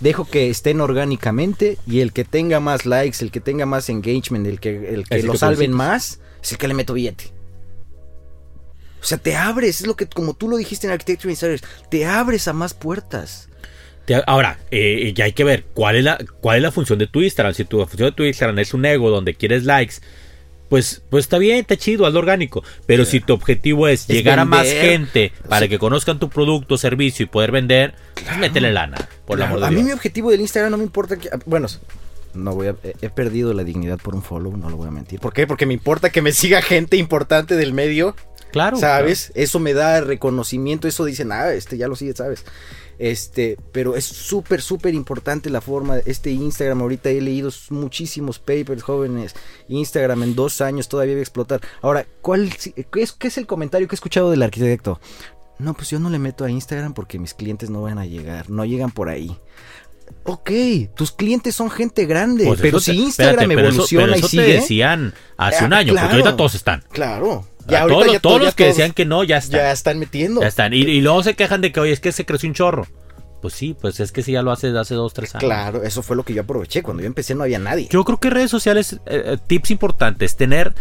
[0.00, 4.46] dejo que estén orgánicamente y el que tenga más likes, el que tenga más engagement,
[4.46, 7.32] el que, el que lo que salven más, es el que le meto billete.
[9.04, 12.06] O sea, te abres, es lo que como tú lo dijiste en Architecture Insiders, te
[12.06, 13.50] abres a más puertas.
[14.26, 17.20] Ahora, eh, ya hay que ver cuál es, la, cuál es la función de tu
[17.20, 17.52] Instagram.
[17.52, 19.96] Si tu función de tu Instagram es un ego donde quieres likes,
[20.70, 22.64] pues, pues está bien, está chido, hazlo orgánico.
[22.86, 27.24] Pero si tu objetivo es, llegar a más gente para que conozcan tu producto, servicio
[27.24, 30.78] y poder vender, pues métele lana, por la A mí mi objetivo del Instagram no
[30.78, 31.68] me importa que, bueno,
[32.32, 35.20] no voy a, he perdido la dignidad por un follow, no lo voy a mentir.
[35.20, 35.46] ¿Por qué?
[35.46, 38.16] Porque me importa que me siga gente importante del medio.
[38.54, 38.76] Claro.
[38.76, 39.32] ¿Sabes?
[39.34, 42.44] Eso me da reconocimiento, eso dicen, ah, este ya lo sigue, ¿sabes?
[43.00, 45.98] Este, pero es súper, súper importante la forma.
[46.06, 49.34] Este Instagram, ahorita he leído muchísimos papers jóvenes.
[49.66, 51.60] Instagram en dos años todavía va a explotar.
[51.82, 55.00] Ahora, ¿cuál, qué, es, ¿qué es el comentario que he escuchado del arquitecto?
[55.58, 58.50] No, pues yo no le meto a Instagram porque mis clientes no van a llegar,
[58.50, 59.36] no llegan por ahí.
[60.22, 60.50] Ok,
[60.94, 64.44] tus clientes son gente grande, pues pero si Instagram evoluciona eso, y sigue.
[64.44, 66.84] te decían hace un ah, año, porque ahorita todos están.
[66.92, 67.44] Claro.
[67.66, 69.60] Ya, todos, todos los que decían que no, ya están.
[69.60, 70.40] Ya están metiendo.
[70.40, 70.72] Ya están.
[70.74, 72.86] Y, luego se quejan de que, oye, es que se creció un chorro.
[73.40, 75.44] Pues sí, pues es que si ya lo hace hace dos, tres años.
[75.44, 76.82] Claro, eso fue lo que yo aproveché.
[76.82, 77.88] Cuando yo empecé no había nadie.
[77.90, 80.74] Yo creo que redes sociales, eh, eh, tips importantes, tener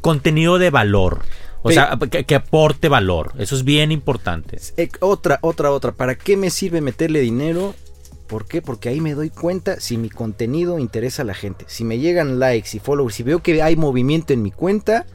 [0.00, 1.20] contenido de valor.
[1.62, 3.32] O sea, que, aporte valor.
[3.38, 4.58] Eso es bien importante.
[4.76, 5.92] Eh, otra, otra, otra.
[5.92, 7.74] ¿Para qué me sirve meterle dinero?
[8.28, 8.62] ¿Por qué?
[8.62, 11.64] Porque ahí me doy cuenta si mi contenido interesa a la gente.
[11.68, 15.06] Si me llegan likes y followers, si veo que hay movimiento en mi cuenta,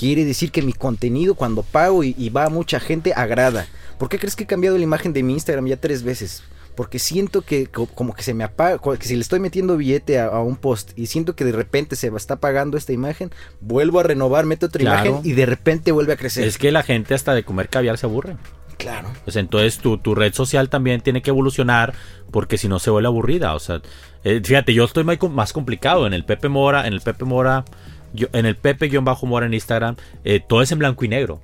[0.00, 3.66] quiere decir que mi contenido cuando pago y, va a mucha gente agrada.
[3.98, 6.42] ¿Por qué crees que he cambiado la imagen de mi Instagram ya tres veces?
[6.74, 10.40] Porque siento que como que se me apaga, que si le estoy metiendo billete a,
[10.40, 13.30] un post y siento que de repente se está apagando esta imagen,
[13.60, 16.44] vuelvo a renovar, meto otra imagen y de repente vuelve a crecer.
[16.44, 18.38] Es que la gente hasta de comer caviar se aburre.
[18.78, 19.10] Claro.
[19.24, 21.92] Pues entonces tu, tu red social también tiene que evolucionar
[22.30, 23.54] porque si no se vuelve aburrida.
[23.54, 23.82] O sea,
[24.24, 27.66] eh, fíjate, yo estoy más complicado en el Pepe Mora, en el Pepe Mora
[28.12, 31.40] yo, en el Pepe-Mora en Instagram, eh, todo es en blanco y negro.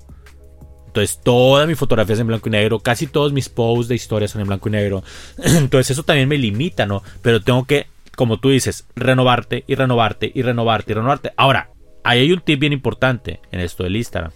[0.86, 2.78] Entonces, toda mi fotografía es en blanco y negro.
[2.80, 5.04] Casi todos mis posts de historias son en blanco y negro.
[5.36, 7.02] Entonces, eso también me limita, ¿no?
[7.20, 7.86] Pero tengo que,
[8.16, 11.32] como tú dices, renovarte y renovarte y renovarte y renovarte.
[11.36, 11.70] Ahora,
[12.02, 14.32] ahí hay un tip bien importante en esto del Instagram.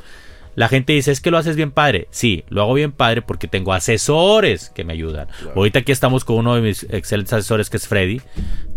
[0.61, 2.06] La gente dice, es que lo haces bien padre.
[2.11, 5.26] Sí, lo hago bien padre porque tengo asesores que me ayudan.
[5.56, 8.20] Ahorita aquí estamos con uno de mis excelentes asesores que es Freddy,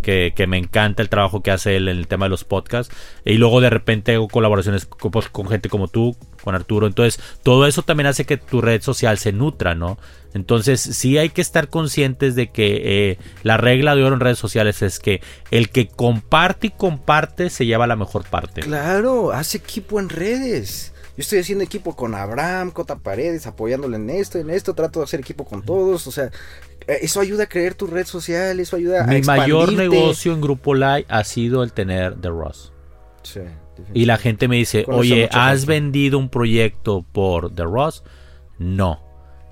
[0.02, 2.96] que, me encanta el trabajo que hace él en el tema de los podcasts.
[3.26, 6.88] Y luego de repente hago colaboraciones con, pues, con gente como tú, con Arturo.
[6.88, 9.98] Entonces, todo eso también hace que tu red social se nutra, ¿no?
[10.34, 14.40] Entonces, sí hay que estar conscientes de que eh, la regla de oro en redes
[14.40, 15.20] sociales es que
[15.52, 18.62] el que comparte y comparte se lleva la mejor parte.
[18.62, 20.93] Claro, hace equipo en redes.
[21.16, 25.06] Yo estoy haciendo equipo con Abraham, Cota Paredes, apoyándole en esto, en esto, trato de
[25.06, 26.32] hacer equipo con todos, o sea,
[26.88, 30.42] eh, eso ayuda a crear tu red social, eso ayuda a Mi mayor negocio en
[30.42, 32.74] Grupo Live ha sido el tener The Ross.
[33.22, 33.42] Sí,
[33.94, 38.04] y la gente me dice, oye, ¿has vendido un proyecto por The Ross?
[38.58, 39.02] No.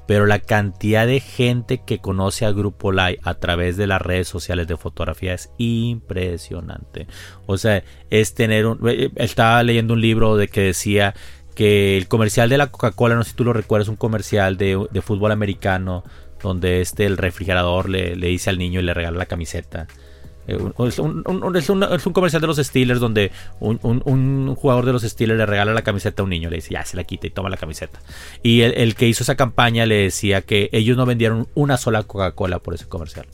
[0.08, 4.28] Pero la cantidad de gente que conoce a Grupo Live a través de las redes
[4.28, 7.08] sociales de fotografía es impresionante.
[7.46, 8.78] O sea, es tener un...
[8.90, 11.14] Eh, eh, estaba leyendo un libro de que decía
[11.62, 14.88] que el comercial de la Coca-Cola, no sé si tú lo recuerdas, un comercial de,
[15.04, 16.04] fútbol americano
[16.42, 19.86] donde este el refrigerador le, dice al niño y le regala la camiseta.
[20.48, 20.58] Eh,
[20.88, 21.22] es, un,
[22.14, 26.26] comercial de los Steelers donde un, jugador de los Steelers le regala la camiseta a
[26.26, 28.00] un niño, le dice ya se la quita y toma la camiseta.
[28.42, 32.58] Y el, que hizo esa campaña le decía que ellos no vendieron una sola Coca-Cola
[32.58, 33.28] por ese comercial.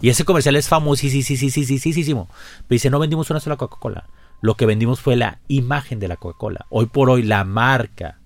[0.00, 2.28] Y ese comercial es famosísimo.
[2.68, 4.04] Dice, no vendimos una sola Coca-Cola
[4.42, 6.66] lo que vendimos fue la imagen de la Coca-Cola.
[6.68, 8.18] Hoy por hoy la marca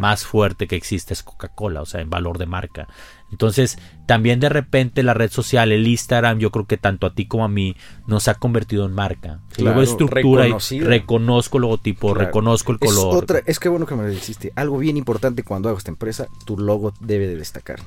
[0.00, 2.88] más fuerte que existe es Coca-Cola, o sea, en valor de marca.
[3.30, 7.26] Entonces, también de repente la red social, el Instagram, yo creo que tanto a ti
[7.26, 9.40] como a mí nos ha convertido en marca.
[9.58, 13.16] Luego estructura y reconozco el logotipo, reconozco el color.
[13.16, 14.52] Es, otra, es que bueno que me lo dijiste.
[14.54, 17.80] Algo bien importante cuando hago esta empresa, tu logo debe de destacar.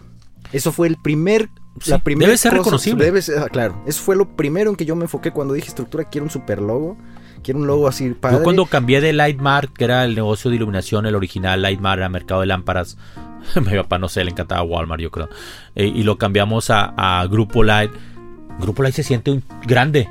[0.51, 1.49] Eso fue el primer
[1.85, 3.05] la primera debe ser reconocible.
[3.05, 5.67] Debe ser, ah, claro, eso fue lo primero en que yo me enfoqué cuando dije
[5.67, 6.97] estructura, quiero un super logo
[7.43, 8.37] Quiero un logo así padre.
[8.37, 12.09] Yo cuando cambié de Lightmark, que era el negocio de iluminación, el original Lightmark era
[12.09, 12.97] mercado de lámparas.
[13.55, 15.29] mi papá, no sé, le encantaba Walmart, yo creo.
[15.75, 17.91] Eh, y lo cambiamos a, Grupo Light.
[18.59, 20.09] Grupo Light se siente grande.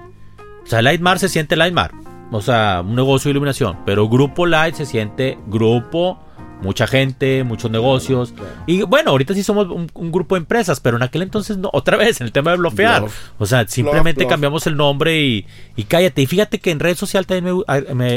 [0.64, 1.94] O sea, Lightmark se siente Lightmark.
[2.32, 3.78] O sea, un negocio de iluminación.
[3.84, 6.18] Pero Grupo Light se siente grupo
[6.62, 8.34] mucha gente, muchos negocios.
[8.66, 11.96] Y bueno, ahorita sí somos un, grupo de empresas, pero en aquel entonces no, otra
[11.98, 13.04] vez en el tema de bloquear.
[13.38, 15.46] O sea, simplemente cambiamos el nombre y,
[15.76, 16.22] y, cállate.
[16.22, 17.62] Y fíjate que en red social también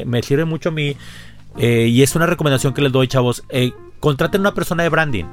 [0.06, 0.96] me, sirve mucho a mí.
[1.58, 3.44] Eh, y es una recomendación que les doy, chavos.
[3.50, 5.26] Eh, contraten una persona de branding.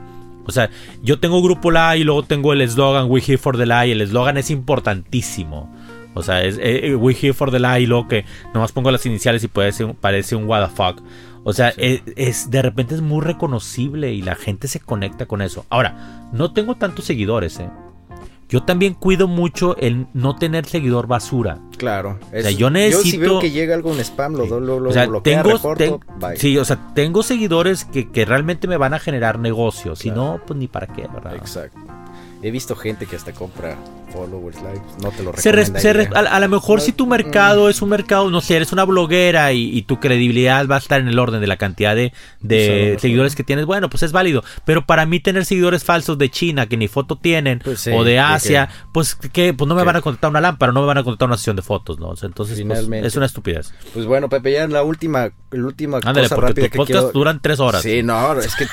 [0.46, 0.70] O sea,
[1.02, 3.92] yo tengo Grupo La y luego tengo el eslogan We Here for the Lie.
[3.92, 5.72] El eslogan es importantísimo.
[6.14, 9.04] O sea, es eh, We Here for the Lie y luego que nomás pongo las
[9.04, 11.02] iniciales y puede ser, parece un what the fuck.
[11.48, 15.64] O sea, es, de repente es muy reconocible y la gente se conecta con eso.
[15.70, 17.70] Ahora, no tengo tantos seguidores, ¿eh?
[18.48, 21.58] yo también cuido mucho el no tener seguidor basura.
[21.78, 22.18] Claro.
[22.36, 23.04] O sea, yo necesito.
[23.04, 25.56] Yo si veo que llega algo en spam, lo, lo, lo, o sea, bloquea, tengo,
[25.56, 30.00] reporto, ten- sí, o sea, tengo seguidores que, que realmente me van a generar negocios.
[30.00, 30.24] Si Claro.
[30.38, 31.36] no, pues ni para qué, ¿verdad?
[31.36, 31.78] Exacto.
[32.42, 33.76] He visto gente que hasta compra
[34.12, 37.10] followers, likes, no te lo Se se a, a lo mejor No, si tu mm.
[37.10, 40.78] mercado es un mercado, no sé, eres una bloguera y, y tu credibilidad va a
[40.78, 42.12] estar en el orden de la cantidad de,
[43.00, 44.42] seguidores que tienes, bueno, pues es válido.
[44.64, 48.04] Pero para mí tener seguidores falsos de China que ni foto tienen Pues sí, o
[48.04, 50.86] de ¿de Asia, pues que pues no me van a contratar una lámpara, no me
[50.86, 52.14] van a contratar una sesión de fotos, ¿no?
[52.22, 53.72] Entonces pues, es una estupidez.
[53.92, 57.12] Pues bueno, Pepe, ya en la última, la última Ándale, cosa porque rápida que quiero...
[57.12, 57.82] duran tres horas.
[57.82, 58.68] Sí, no, es que eh,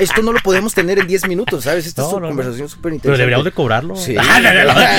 [0.00, 1.86] esto no lo podemos tener en 10 minutos, ¿sabes?
[1.86, 2.30] Esta No, es una no, no.
[2.30, 3.18] conversación súper Pero interesante.
[3.18, 3.96] deberíamos de cobrarlo.
[3.96, 4.16] Sí.
[4.18, 4.40] Ah,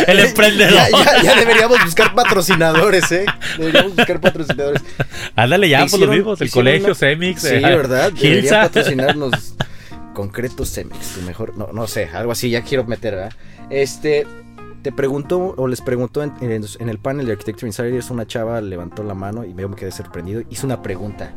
[0.08, 0.74] el emprendedor.
[0.74, 3.26] Ya, ya- ya deberíamos buscar patrocinadores, ¿eh?
[3.58, 4.82] Deberíamos buscar patrocinadores.
[5.36, 7.42] Ándale ya, por los Hicieron- mismos, el colegio, una- Semix.
[7.42, 8.12] Sí, eh, ¿verdad?
[8.12, 9.56] Debería patrocinarnos
[10.14, 13.34] concreto Cemex, tu mejor, no, no sé, algo así, ya quiero meter, ¿verdad?
[13.70, 14.26] Este,
[14.82, 18.62] te preguntó, o les preguntó en, en- en el panel de Architecture Insiders, una chava
[18.62, 21.34] levantó la mano y yo me quedé sorprendido, hizo una pregunta.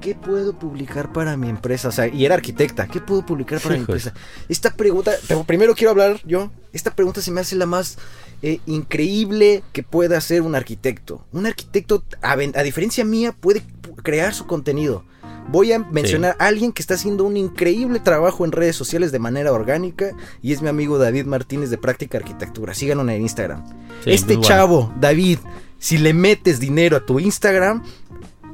[0.00, 1.88] ¿Qué puedo publicar para mi empresa?
[1.88, 2.86] O sea, y era arquitecta.
[2.88, 4.12] ¿Qué puedo publicar para mi empresa?
[4.48, 6.50] Esta pregunta, pero primero quiero hablar yo.
[6.72, 7.98] Esta pregunta se me hace la más
[8.42, 11.24] eh, increíble que pueda hacer un arquitecto.
[11.32, 15.04] Un arquitecto, a, a diferencia mía, puede pu- crear su contenido.
[15.48, 19.18] Voy a mencionar a alguien que está haciendo un increíble trabajo en redes sociales de
[19.18, 22.72] manera orgánica y es mi amigo David Martínez de Práctica Arquitectura.
[22.72, 23.64] Síganlo en Instagram.
[24.04, 25.38] Sí, este chavo, David,
[25.78, 27.82] si le metes dinero a tu Instagram,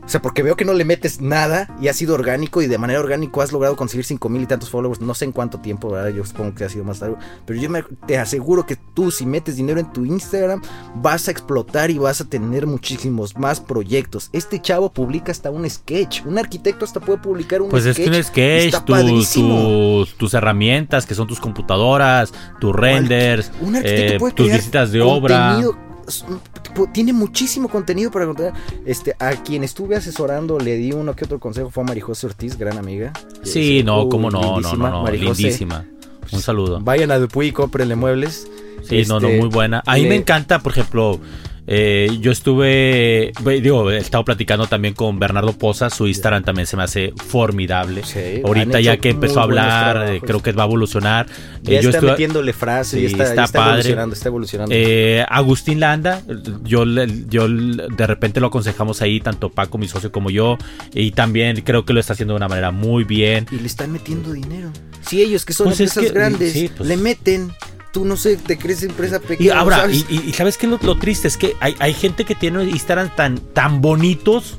[0.06, 2.78] o sea, porque veo que no le metes nada y ha sido orgánico y de
[2.78, 5.90] manera orgánica has logrado conseguir cinco mil y tantos followers, no sé en cuánto tiempo,
[5.90, 6.10] ¿verdad?
[6.16, 9.26] Yo supongo que ha sido más tarde, pero yo me- te aseguro que tú si
[9.26, 10.62] metes dinero en tu Instagram
[10.94, 14.30] vas a explotar y vas a tener muchísimos más proyectos.
[14.32, 18.10] Este chavo publica hasta un sketch, un arquitecto hasta puede publicar un Pues es sketch.
[18.10, 19.58] que un sketch, Está tus, padrísimo.
[19.60, 24.92] tus, tus herramientas, que son tus computadoras, tus renders, Un arquitecto eh, puede tus visitas
[24.92, 25.58] de obra.
[26.92, 28.52] Tiene muchísimo contenido para contar.
[28.84, 32.56] Este, a quien estuve asesorando le di uno que otro consejo fue a Marijose Ortiz,
[32.58, 33.12] gran amiga.
[33.42, 35.42] Sí, Este, no, uy, cómo no, no, lindísima, no, no, Marijose.
[35.42, 35.84] lindísima.
[36.32, 36.80] Un saludo.
[36.80, 38.48] Vayan a Dupuy y cómprenle muebles.
[38.88, 39.82] Sí, no, no, Este, muy buena.
[39.86, 41.20] A mí le- me encanta, por ejemplo,
[41.66, 46.66] eh, yo estuve, ve- digo, he estado platicando también con Bernardo Poza, su Instagram también
[46.66, 48.02] se me hace formidable.
[48.04, 50.20] Sí, Ahorita ya que empezó a hablar, trabajos.
[50.24, 51.26] creo que va a evolucionar.
[51.62, 53.70] Ya Eh, yo está estuve- metiéndole frases, Sí, está, ya está está padre.
[53.72, 54.74] evolucionando, está evolucionando.
[54.76, 56.22] Eh, Agustín Landa,
[56.64, 56.84] yo,
[57.28, 60.58] yo de repente lo aconsejamos ahí, tanto Paco, mi socio, como yo,
[60.94, 63.46] y también creo que lo está haciendo de una manera muy bien.
[63.50, 64.70] y le están metiendo dinero.
[65.08, 67.52] Si ellos que son Pues es empresas que- grandes sí, pues- le meten,
[67.96, 69.58] tú no sé, te crees empresa Y pequeña.
[69.58, 70.04] ahora, ¿sabes?
[70.10, 71.28] y, y- y ¿sabes qué es lo, lo triste?
[71.28, 74.58] Es que hay, hay gente que tiene Instagram tan, tan bonitos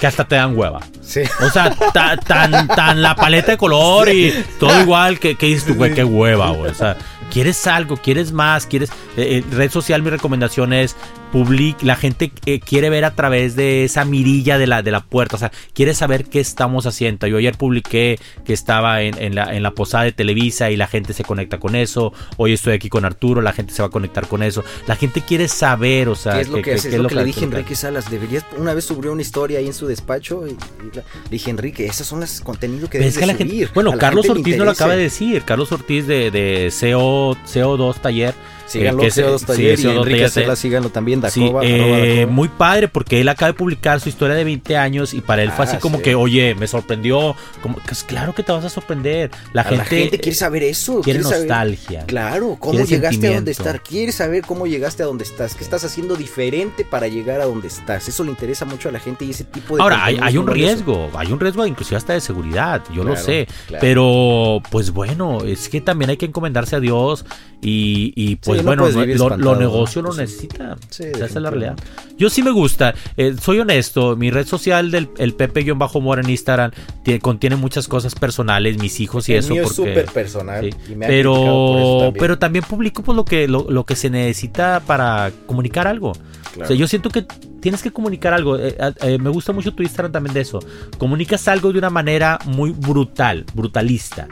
[0.00, 0.80] que hasta te dan hueva.
[1.00, 1.20] Sí.
[1.46, 5.64] O sea, ta- tan, tan la paleta de color y todo igual que, que dices
[5.66, 6.72] tú, güey, qué hueva, güey.
[6.72, 6.96] O sea,
[7.32, 8.90] quieres algo, quieres más, quieres...
[9.16, 10.96] eh, eh, red social, mi recomendación es
[11.32, 15.00] public, la gente eh, quiere ver a través de esa mirilla de la, de la
[15.00, 17.26] puerta, o sea, quiere saber qué estamos haciendo.
[17.26, 20.86] Yo ayer publiqué que estaba en, en la, en la posada de Televisa y la
[20.86, 22.12] gente se conecta con eso.
[22.36, 24.64] Hoy estoy aquí con Arturo, la gente se va a conectar con eso.
[24.86, 26.88] La gente quiere saber, o sea, ¿Qué es lo que, hace?
[26.88, 28.10] Es lo que le dije a Enrique Salas.
[28.10, 31.50] Deberías, una vez subió una historia ahí en su despacho y, y la- le dije,
[31.50, 34.56] Enrique, esos son los contenidos que debes es que de la gente, bueno, Carlos Ortiz
[34.56, 35.42] no lo acaba de decir.
[35.42, 38.34] Carlos Ortiz de, de CO, CO2 Taller.
[38.66, 41.64] Síganlo, eh, que es- CO2 sí, Taller y CO2 Enrique Salas, síganlo también, Sí, Dacoba,
[41.64, 42.26] eh, arroba Dacoba.
[42.32, 45.50] muy padre porque él acaba de publicar su historia de 20 años y para él
[45.52, 46.02] fue Ah, así como sí.
[46.04, 47.34] que, oye, me sorprendió.
[47.62, 49.30] Como, pues claro que te vas a sorprender.
[49.52, 51.00] La, A gente, la gente quiere saber eso.
[51.00, 52.04] quiere saber- nostalgia.
[52.06, 53.82] Claro, cómo Quiere llegaste a donde estar.
[53.82, 55.54] Quiere saber cómo llegaste a donde estás.
[55.54, 58.08] ¿Qué estás haciendo diferente para llegar a donde estás?
[58.08, 59.82] Eso le interesa mucho a la gente y ese tipo de.
[59.82, 63.26] Ahora, hay, hay un riesgo, hay un riesgo inclusive hasta de seguridad, yo lo Claro,
[63.26, 63.80] sé, claro.
[63.80, 67.24] pero pues bueno, es que también hay que encomendarse a Dios
[67.62, 70.08] y, y, pues No bueno, puedes lo, vivir lo- negocio ¿no?
[70.10, 71.76] lo necesita, Sí, esa es la realidad.
[72.18, 76.70] Yo sí me gusta, eh, soy honesto, mi red social del el Pepe-Mora en Instagram
[77.04, 79.90] tie- contiene muchas cosas personales, mis hijos y El eso, mío es porque...
[79.92, 80.64] súper personal.
[80.64, 82.14] Sí, y me por eso pero, también.
[82.20, 86.12] pero también publico pues, lo, que, lo, lo que se necesita para comunicar algo.
[86.12, 86.64] Claro.
[86.64, 87.22] O sea, yo siento que
[87.60, 88.56] tienes que comunicar algo.
[88.58, 90.60] Eh, eh, me gusta mucho tu Instagram también de eso.
[90.96, 94.26] Comunicas algo de una manera muy brutal, brutalista.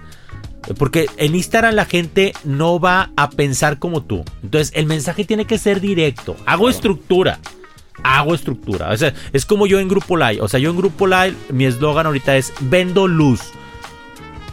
[0.79, 4.25] Porque en Instagram la gente no va a pensar como tú.
[4.43, 6.37] Entonces el mensaje tiene que ser directo.
[6.47, 7.39] Hago estructura.
[8.03, 8.91] Hago estructura.
[8.91, 10.41] O sea, es como yo en Grupo Live.
[10.41, 13.41] O sea, yo en Grupo Live, mi eslogan ahorita es vendo luz.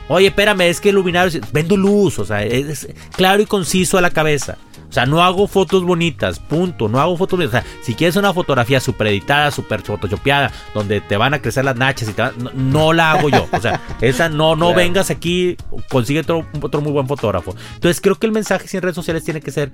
[0.08, 4.02] Oye, espérame, es que el luminario, vendo luz, o sea, es claro y conciso a
[4.02, 4.58] la cabeza.
[4.92, 6.90] O sea, no hago fotos bonitas, punto.
[6.90, 7.64] No hago fotos bonitas.
[7.64, 11.64] O sea, si quieres una fotografía super editada, super photoshopeada, donde te van a crecer
[11.64, 12.24] las nachas y te
[12.54, 13.48] no, la hago yo.
[13.54, 15.56] O sea, esa no, no vengas aquí,
[15.90, 17.56] consigue otro, otro muy buen fotógrafo.
[17.76, 19.72] Entonces, creo que el mensaje en redes sociales tiene que ser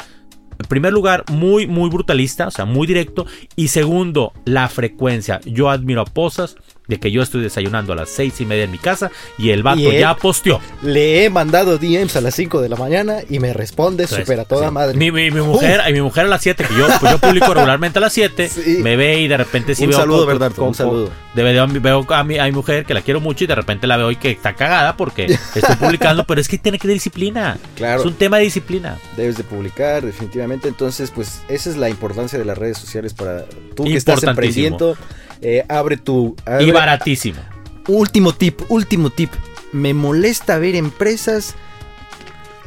[0.60, 3.26] en primer lugar, muy, muy brutalista, o sea, muy directo.
[3.56, 5.40] Y segundo, la frecuencia.
[5.46, 6.58] Yo admiro a Posas,
[6.88, 9.64] de que yo estoy desayunando a las seis y media en mi casa y el
[9.64, 10.60] vato ya posteó.
[10.82, 14.46] Le he mandado DMs a las 5 de la mañana y me responde súper a
[14.46, 14.98] toda madre.
[14.98, 18.14] Mi, mujer, mi mujer a las 7, que yo, pues yo publico regularmente a las
[18.14, 18.50] 7,
[18.82, 20.00] me ve y de repente sí un veo...
[20.00, 23.44] Saludo, verdad, un saludo, veo, veo a, mi, a mi mujer que la quiero mucho
[23.44, 26.58] y de repente la veo y que está cagada porque estoy publicando, pero es que
[26.58, 27.58] tiene que tener disciplina.
[27.76, 28.02] Claro.
[28.02, 28.98] Es un tema de disciplina.
[29.16, 30.68] Debes de publicar, definitivamente.
[30.68, 34.98] Entonces, pues esa es la importancia de las redes sociales para tú que estás emprendiendo
[35.42, 36.36] eh, abre tu...
[36.60, 37.40] y baratísimo.
[37.88, 39.32] Último tip, último tip.
[39.72, 41.56] Me molesta ver empresas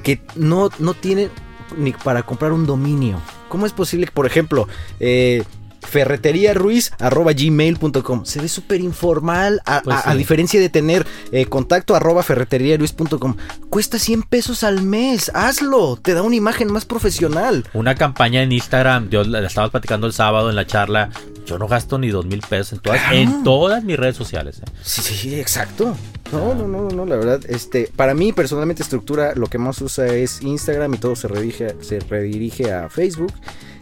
[0.03, 1.31] que no, no tienen
[1.77, 3.21] ni para comprar un dominio.
[3.49, 4.68] ¿Cómo es posible que, por ejemplo,
[5.01, 5.45] eh,
[5.91, 8.24] ferreteriaruiz.gmail.com.
[8.24, 13.36] Se ve súper informal, a, pues diferencia de tener eh, contacto arroba ferreteriaruiz.com.
[13.68, 17.64] Cuesta 100 pesos al mes, hazlo, te da una imagen más profesional.
[17.72, 21.11] Una campaña en Instagram, yo la estaba platicando el sábado en la charla,
[21.47, 24.61] yo no gasto ni dos mil pesos en todas, en todas mis redes sociales.
[24.61, 24.64] ¿eh?
[24.82, 25.97] Sí, sí, exacto.
[26.32, 30.07] No, no, no, no, la verdad, este, para mí personalmente estructura lo que más usa
[30.07, 33.32] es Instagram y todo se redirige, se redirige a Facebook.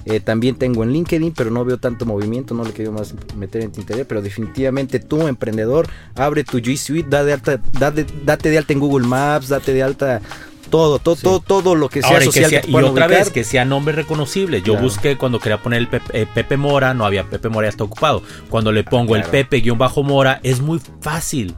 [0.08, 3.62] Eh, también tengo en LinkedIn, pero no veo tanto movimiento, no le quiero más meter
[3.62, 7.60] en Tintería, pero definitivamente tú, emprendedor, abre tu G Suite, date de alta,
[8.24, 10.22] date, de alta en Google Maps, date de alta
[10.70, 12.62] todo, todo, todo, todo lo que sea social.
[12.66, 14.62] y otra vez, que sea nombre reconocible.
[14.62, 17.70] Yo busqué cuando quería poner el Pepe, eh, Pepe, Mora, no había Pepe Mora, ya
[17.70, 18.22] está ocupado.
[18.48, 21.54] Cuando le pongo el Pepe-Mora, es muy fácil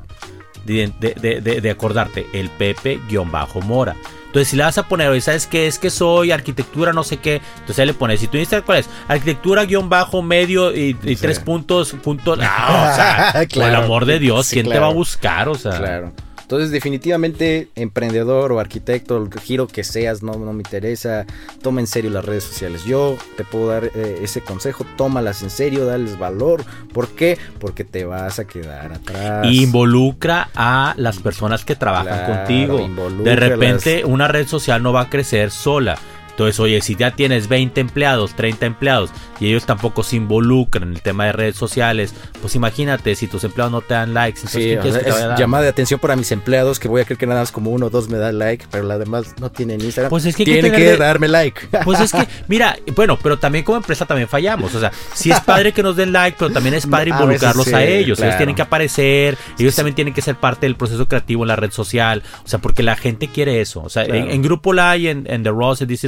[0.65, 2.27] de, de, de acordarte.
[2.33, 3.95] El Pepe-Mora.
[4.31, 5.67] Entonces, si le vas a poner, oye, ¿sabes qué?
[5.67, 7.43] Es que soy arquitectura, no sé qué.
[7.55, 8.89] Entonces ahí le pones, si tu Instagram, ¿cuál es?
[9.09, 12.37] Arquitectura, guion bajo, medio y, tres puntos, punto.
[12.37, 15.49] No, o sea, por el amor de Dios, ¿quién te va a buscar?
[15.49, 15.77] O sea.
[15.77, 16.13] Claro.
[16.51, 21.25] Entonces, definitivamente, emprendedor o arquitecto, el giro que seas, no, no me interesa.
[21.63, 22.83] Toma en serio las redes sociales.
[22.85, 24.85] Yo te puedo dar eh, ese consejo.
[24.97, 26.65] Tómalas en serio, dales valor.
[26.93, 27.39] ¿Por qué?
[27.61, 29.47] Porque te vas a quedar atrás.
[29.49, 32.85] Involucra a las personas que trabajan contigo.
[33.23, 36.01] De repente, una red social no va a crecer sola
[36.41, 39.11] entonces, oye, si ya tienes 20 empleados, 30 empleados
[39.41, 43.45] y ellos tampoco se involucran en el tema de redes sociales, pues imagínate si tus
[43.45, 44.41] empleados no te dan likes.
[44.41, 47.53] Entonces, es llamada de atención para mis empleados que voy a creer que nada más
[47.53, 50.09] como uno o dos me dan like, pero la demás no tienen Instagram.
[50.09, 51.61] Pues es que tienen que, darme like.
[51.85, 54.75] Pues es que, mira, bueno, pero también como empresa también fallamos.
[54.75, 57.85] O sea, sí es padre que nos den like, pero también es padre involucrarlos a,
[57.85, 58.19] ellos.
[58.21, 61.57] Ellos tienen que aparecer, ellos también tienen que ser parte del proceso creativo en la
[61.57, 62.23] red social.
[62.45, 63.83] O sea, porque la gente quiere eso.
[63.83, 66.05] O sea, en, Grupo Live, en, en The Raw, en This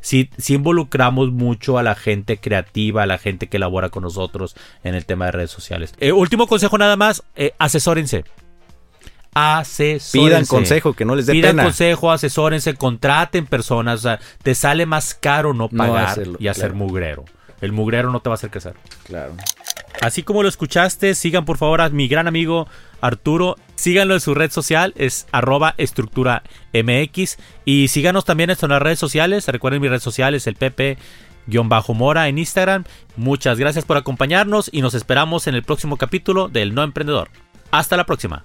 [0.00, 4.54] si involucramos mucho a la gente creativa, a la gente que elabora con nosotros
[4.84, 5.94] en el tema de redes sociales.
[6.00, 8.24] Eh, último consejo nada más, eh, asesórense.
[9.34, 10.18] Asesórense.
[10.18, 14.06] Pidan consejo, que no les dé Pidan consejo, asesórense, contraten personas.
[14.42, 17.24] te sale más caro no pagar y hacer mugrero.
[17.60, 18.74] El mugrero no te va a hacer crecer.
[19.04, 19.34] Claro.
[20.00, 22.66] Así como lo escuchaste, sigan por favor a mi gran amigo
[23.00, 23.56] Arturo.
[23.74, 27.38] Síganlo en su red social, es arroba estructura MX.
[27.64, 29.46] Y síganos también en nuestras redes sociales.
[29.48, 32.84] Recuerden mi red social es el Pepe-Mora en Instagram.
[33.16, 37.28] Muchas gracias por acompañarnos y nos esperamos en el próximo capítulo del No Emprendedor.
[37.70, 38.44] Hasta la próxima.